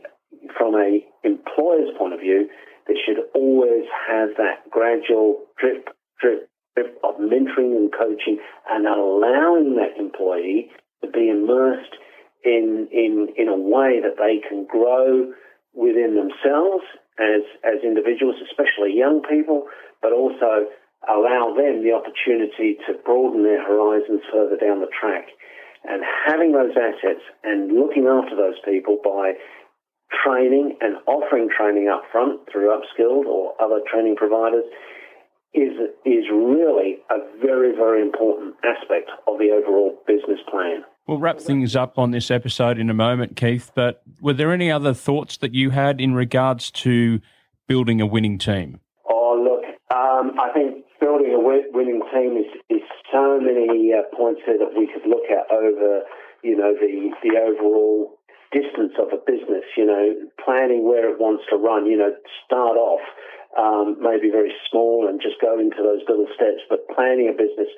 from 0.57 0.75
a 0.75 0.99
employer's 1.23 1.89
point 1.97 2.13
of 2.13 2.19
view, 2.19 2.49
they 2.87 2.95
should 3.05 3.17
always 3.33 3.85
have 4.07 4.29
that 4.37 4.69
gradual 4.69 5.41
drip, 5.57 5.89
drip, 6.19 6.49
drip 6.75 6.99
of 7.03 7.15
mentoring 7.15 7.75
and 7.75 7.91
coaching 7.91 8.37
and 8.69 8.85
allowing 8.85 9.75
that 9.75 9.97
employee 9.97 10.69
to 11.03 11.09
be 11.09 11.29
immersed 11.29 11.95
in, 12.43 12.87
in, 12.91 13.27
in 13.37 13.47
a 13.47 13.57
way 13.57 13.99
that 14.01 14.17
they 14.17 14.47
can 14.47 14.65
grow 14.65 15.33
within 15.75 16.15
themselves 16.15 16.83
as, 17.19 17.43
as 17.63 17.83
individuals, 17.83 18.35
especially 18.47 18.95
young 18.95 19.21
people, 19.27 19.67
but 20.01 20.11
also 20.11 20.71
allow 21.07 21.53
them 21.53 21.83
the 21.83 21.93
opportunity 21.93 22.79
to 22.87 22.97
broaden 23.05 23.43
their 23.43 23.61
horizons 23.61 24.21
further 24.31 24.57
down 24.57 24.81
the 24.81 24.89
track. 24.89 25.27
And 25.85 26.01
having 26.25 26.51
those 26.51 26.73
assets 26.73 27.21
and 27.43 27.71
looking 27.71 28.07
after 28.07 28.35
those 28.35 28.57
people 28.65 28.97
by 29.03 29.33
training 30.23 30.77
and 30.81 30.97
offering 31.05 31.49
training 31.49 31.89
up 31.89 32.03
front 32.11 32.41
through 32.51 32.73
Upskilled 32.73 33.25
or 33.25 33.53
other 33.61 33.81
training 33.91 34.15
providers 34.15 34.65
is 35.53 35.71
is 36.05 36.25
really 36.31 36.99
a 37.09 37.17
very 37.41 37.75
very 37.75 38.01
important 38.01 38.55
aspect 38.63 39.09
of 39.27 39.37
the 39.37 39.51
overall 39.51 39.97
business 40.05 40.39
plan. 40.49 40.83
We'll 41.07 41.19
wrap 41.19 41.39
things 41.39 41.75
up 41.75 41.99
on 41.99 42.09
this 42.09 42.31
episode 42.31 42.79
in 42.79 42.89
a 42.89 42.93
moment, 42.93 43.35
Keith. 43.35 43.71
But 43.75 44.01
were 44.21 44.33
there 44.33 44.51
any 44.51 44.71
other 44.71 44.93
thoughts 44.93 45.37
that 45.37 45.53
you 45.53 45.69
had 45.69 46.01
in 46.01 46.15
regards 46.15 46.71
to 46.71 47.21
building 47.67 48.01
a 48.01 48.07
winning 48.07 48.39
team? 48.39 48.79
Oh, 49.07 49.37
look, 49.37 49.63
um, 49.95 50.33
I 50.39 50.49
think 50.51 50.83
building 50.99 51.31
a 51.33 51.39
winning 51.39 52.01
team 52.11 52.37
is, 52.37 52.49
is 52.69 52.81
so 53.13 53.39
many 53.39 53.93
uh, 53.93 54.01
points 54.17 54.41
there 54.47 54.57
that 54.57 54.73
we 54.75 54.87
could 54.87 55.07
look 55.07 55.29
at 55.29 55.45
over, 55.53 56.01
you 56.43 56.57
know, 56.57 56.73
the 56.73 57.11
the 57.21 57.37
overall 57.37 58.17
distance 58.51 58.93
of 58.97 59.13
a 59.13 59.21
business. 59.21 59.65
You 59.77 59.85
know, 59.85 60.15
planning 60.43 60.87
where 60.87 61.07
it 61.11 61.19
wants 61.19 61.43
to 61.51 61.55
run. 61.55 61.85
You 61.85 61.97
know, 61.97 62.15
start 62.47 62.77
off 62.77 63.05
um, 63.57 63.97
maybe 64.01 64.29
very 64.29 64.53
small 64.69 65.07
and 65.07 65.21
just 65.21 65.39
go 65.39 65.59
into 65.59 65.79
those 65.79 66.03
little 66.07 66.27
steps, 66.35 66.63
but 66.69 66.87
planning 66.91 67.31
a 67.31 67.35
business. 67.35 67.71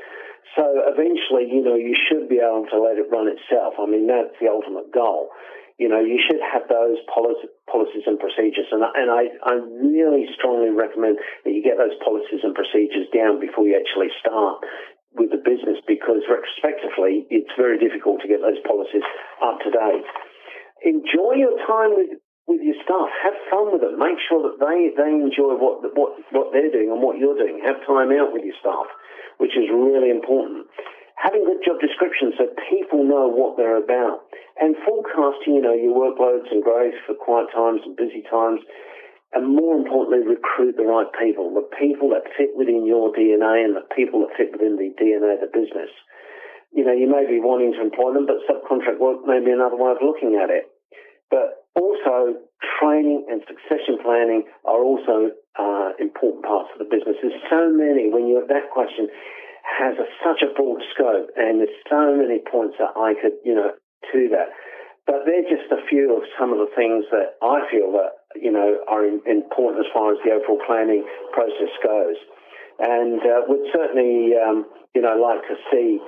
So 0.55 0.63
eventually, 0.87 1.49
you 1.51 1.61
know, 1.61 1.75
you 1.75 1.95
should 1.95 2.29
be 2.29 2.39
able 2.39 2.65
to 2.71 2.79
let 2.79 2.97
it 2.97 3.11
run 3.11 3.27
itself. 3.27 3.75
I 3.79 3.85
mean, 3.85 4.07
that's 4.07 4.33
the 4.39 4.47
ultimate 4.47 4.93
goal. 4.93 5.29
You 5.77 5.89
know, 5.89 6.01
you 6.01 6.17
should 6.17 6.41
have 6.41 6.65
those 6.65 6.97
policy, 7.05 7.51
policies 7.69 8.05
and 8.09 8.17
procedures. 8.17 8.65
And, 8.73 8.81
and 8.81 9.13
I, 9.13 9.29
I 9.45 9.61
really 9.61 10.25
strongly 10.33 10.73
recommend 10.73 11.21
that 11.45 11.53
you 11.53 11.61
get 11.61 11.77
those 11.77 11.93
policies 12.01 12.41
and 12.41 12.57
procedures 12.57 13.05
down 13.13 13.37
before 13.37 13.69
you 13.69 13.77
actually 13.77 14.09
start 14.17 14.65
with 15.13 15.29
the 15.29 15.41
business 15.41 15.77
because 15.85 16.25
retrospectively, 16.25 17.29
it's 17.29 17.53
very 17.57 17.77
difficult 17.77 18.21
to 18.25 18.29
get 18.29 18.41
those 18.41 18.57
policies 18.65 19.05
up 19.41 19.61
to 19.61 19.69
date. 19.69 20.05
Enjoy 20.81 21.37
your 21.37 21.57
time 21.65 21.93
with 21.93 22.21
with 22.47 22.63
your 22.63 22.79
staff. 22.81 23.11
Have 23.27 23.35
fun 23.51 23.75
with 23.75 23.83
them. 23.83 23.99
Make 23.99 24.17
sure 24.23 24.39
that 24.47 24.57
they, 24.57 24.95
they 24.95 25.11
enjoy 25.11 25.59
what, 25.59 25.83
what, 25.93 26.15
what 26.31 26.47
they're 26.55 26.71
doing 26.71 26.89
and 26.89 27.03
what 27.03 27.19
you're 27.19 27.35
doing. 27.35 27.59
Have 27.67 27.83
time 27.83 28.09
out 28.15 28.31
with 28.31 28.47
your 28.47 28.55
staff, 28.63 28.87
which 29.37 29.57
is 29.57 29.69
really 29.69 30.09
important. 30.09 30.65
Having 31.17 31.45
good 31.45 31.65
job 31.65 31.81
descriptions 31.81 32.37
so 32.37 32.45
people 32.69 33.01
know 33.01 33.25
what 33.25 33.57
they're 33.57 33.81
about. 33.81 34.29
And 34.61 34.77
forecasting, 34.85 35.57
you 35.57 35.61
know, 35.61 35.73
your 35.73 35.93
workloads 35.93 36.49
and 36.49 36.63
growth 36.63 36.97
for 37.05 37.13
quiet 37.13 37.49
times 37.53 37.81
and 37.85 37.97
busy 37.97 38.21
times. 38.29 38.61
And 39.33 39.53
more 39.53 39.75
importantly, 39.77 40.25
recruit 40.25 40.77
the 40.77 40.87
right 40.87 41.09
people, 41.19 41.53
the 41.53 41.67
people 41.77 42.09
that 42.15 42.31
fit 42.37 42.57
within 42.57 42.85
your 42.85 43.11
DNA 43.13 43.65
and 43.65 43.75
the 43.75 43.85
people 43.93 44.25
that 44.25 44.37
fit 44.37 44.53
within 44.53 44.77
the 44.77 44.93
DNA 44.97 45.37
of 45.37 45.41
the 45.45 45.51
business. 45.51 45.91
You 46.73 46.85
know, 46.85 46.93
you 46.93 47.09
may 47.09 47.25
be 47.25 47.37
wanting 47.41 47.73
to 47.73 47.81
employ 47.81 48.13
them, 48.13 48.25
but 48.25 48.41
subcontract 48.49 48.99
work 48.99 49.25
may 49.25 49.43
be 49.43 49.51
another 49.51 49.77
way 49.77 49.91
of 49.91 50.01
looking 50.01 50.39
at 50.41 50.49
it. 50.49 50.69
But 51.29 51.67
also, 51.77 52.41
training 52.79 53.25
and 53.29 53.41
succession 53.45 54.01
planning 54.01 54.43
are 54.65 54.81
also 54.81 55.31
uh, 55.59 55.76
important 55.99 56.45
parts 56.45 56.69
of 56.73 56.79
the 56.79 56.89
business. 56.89 57.17
There's 57.21 57.41
so 57.49 57.69
many, 57.69 58.09
when 58.09 58.27
you 58.27 58.39
have 58.39 58.47
that 58.49 58.69
question, 58.73 59.09
has 59.67 59.99
a, 59.99 60.07
such 60.23 60.41
a 60.41 60.53
broad 60.55 60.81
scope, 60.95 61.29
and 61.35 61.59
there's 61.59 61.77
so 61.89 62.15
many 62.15 62.39
points 62.39 62.75
that 62.79 62.95
I 62.95 63.13
could, 63.19 63.35
you 63.43 63.53
know, 63.53 63.75
to 64.11 64.19
that. 64.31 64.55
But 65.05 65.23
they're 65.23 65.47
just 65.47 65.71
a 65.71 65.79
few 65.87 66.15
of 66.15 66.23
some 66.39 66.51
of 66.51 66.59
the 66.59 66.71
things 66.75 67.05
that 67.11 67.39
I 67.41 67.63
feel 67.71 67.91
that, 67.95 68.19
you 68.35 68.51
know, 68.51 68.83
are 68.87 69.03
important 69.05 69.85
as 69.85 69.91
far 69.93 70.11
as 70.11 70.19
the 70.23 70.35
overall 70.35 70.59
planning 70.67 71.07
process 71.31 71.71
goes. 71.79 72.19
And 72.79 73.21
uh, 73.23 73.47
would 73.47 73.65
certainly, 73.73 74.35
um, 74.35 74.67
you 74.93 75.01
know, 75.01 75.15
like 75.15 75.41
to 75.47 75.55
see 75.71 75.99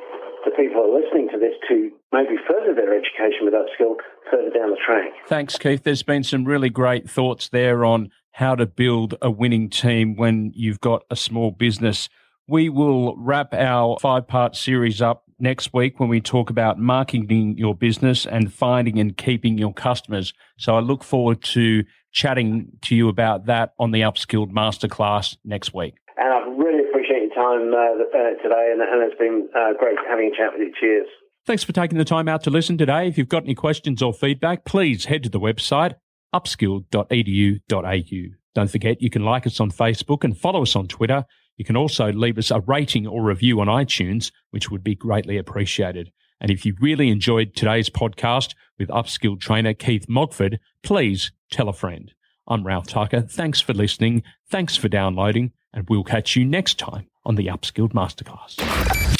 the 0.46 0.52
people 0.52 0.84
who 0.84 0.96
are 0.96 1.02
listening 1.02 1.30
to 1.32 1.40
this 1.40 1.56
to 1.68 1.92
maybe 2.12 2.36
further 2.48 2.74
their 2.76 2.94
education 2.94 3.44
with 3.44 3.54
upskill 3.54 3.96
further 4.30 4.52
down 4.52 4.72
the 4.72 4.78
track. 4.86 5.12
Thanks, 5.28 5.58
Keith. 5.58 5.84
There's 5.84 6.04
been 6.04 6.24
some 6.24 6.46
really 6.46 6.70
great 6.70 7.10
thoughts 7.10 7.50
there 7.50 7.84
on 7.84 8.12
how 8.32 8.56
to 8.56 8.66
build 8.66 9.16
a 9.22 9.30
winning 9.30 9.70
team 9.70 10.16
when 10.16 10.52
you've 10.56 10.80
got 10.80 11.04
a 11.10 11.16
small 11.16 11.52
business. 11.52 12.10
We 12.48 12.70
will 12.70 13.16
wrap 13.18 13.54
our 13.54 13.98
five 14.00 14.28
part 14.28 14.56
series 14.56 15.02
up 15.02 15.24
next 15.40 15.74
week 15.74 16.00
when 16.00 16.10
we 16.10 16.22
talk 16.22 16.50
about 16.50 16.78
marketing 16.78 17.58
your 17.58 17.76
business 17.76 18.26
and 18.26 18.54
finding 18.54 19.00
and 19.00 19.16
keeping 19.16 19.58
your 19.58 19.74
customers. 19.74 20.34
So 20.58 20.76
I 20.76 20.80
look 20.80 21.04
forward 21.04 21.42
to 21.44 21.84
chatting 22.12 22.72
to 22.82 22.96
you 22.96 23.08
about 23.08 23.46
that 23.46 23.74
on 23.80 23.92
the 23.92 24.02
Upskilled 24.02 24.52
Masterclass 24.52 25.38
next 25.46 25.74
week. 25.74 25.96
And 26.18 26.34
I 26.34 26.40
really 26.58 26.88
appreciate 26.90 27.24
your 27.24 27.36
time 27.36 27.74
uh, 27.74 28.04
uh, 28.04 28.42
today, 28.44 28.72
and, 28.74 28.82
and, 28.82 29.04
it's 29.04 29.18
been 29.18 29.48
uh, 29.56 29.74
great 29.80 29.96
having 30.08 30.32
a 30.34 30.38
chat 30.38 30.52
with 30.54 30.68
you. 30.68 30.74
Cheers. 30.80 31.08
Thanks 31.46 31.64
for 31.64 31.72
taking 31.72 31.98
the 31.98 32.06
time 32.06 32.28
out 32.28 32.44
to 32.44 32.50
listen 32.50 32.78
today. 32.78 33.08
If 33.08 33.18
you've 33.18 33.30
got 33.30 33.44
any 33.44 33.56
questions 33.56 34.02
or 34.02 34.14
feedback, 34.14 34.66
please 34.66 35.06
head 35.06 35.24
to 35.24 35.30
the 35.30 35.40
website 35.40 35.96
upskilled.edu.au. 36.34 38.36
Don't 38.56 38.72
forget 38.72 39.02
you 39.02 39.10
can 39.10 39.24
like 39.24 39.48
us 39.48 39.60
on 39.60 39.72
Facebook 39.72 40.24
and 40.24 40.38
follow 40.38 40.64
us 40.64 40.76
on 40.76 40.88
Twitter. 40.88 41.26
You 41.58 41.66
can 41.66 41.78
also 41.78 42.12
leave 42.12 42.38
us 42.38 42.52
a 42.52 42.62
rating 42.62 43.08
or 43.08 43.24
review 43.24 43.60
on 43.62 43.68
iTunes, 43.68 44.32
which 44.52 44.72
would 44.72 44.84
be 44.84 44.96
greatly 44.96 45.38
appreciated. 45.38 46.12
And 46.42 46.50
if 46.50 46.66
you 46.66 46.76
really 46.80 47.10
enjoyed 47.10 47.56
today's 47.56 47.90
podcast 47.90 48.54
with 48.78 48.90
upskilled 48.90 49.42
trainer 49.42 49.74
Keith 49.74 50.08
Mogford, 50.08 50.60
please 50.84 51.32
tell 51.52 51.68
a 51.68 51.74
friend. 51.74 52.14
I'm 52.48 52.66
Ralph 52.66 52.88
Tucker. 52.88 53.22
Thanks 53.22 53.62
for 53.62 53.74
listening. 53.74 54.24
Thanks 54.50 54.76
for 54.76 54.88
downloading, 54.88 55.52
and 55.74 55.88
we'll 55.90 56.04
catch 56.04 56.36
you 56.36 56.46
next 56.46 56.80
time 56.80 57.08
on 57.26 57.36
the 57.36 57.48
Upskilled 57.48 57.94
Masterclass. 57.94 58.56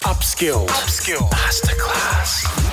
Upskilled. 0.04 0.68
Upskilled. 0.68 1.30
Masterclass. 1.30 2.69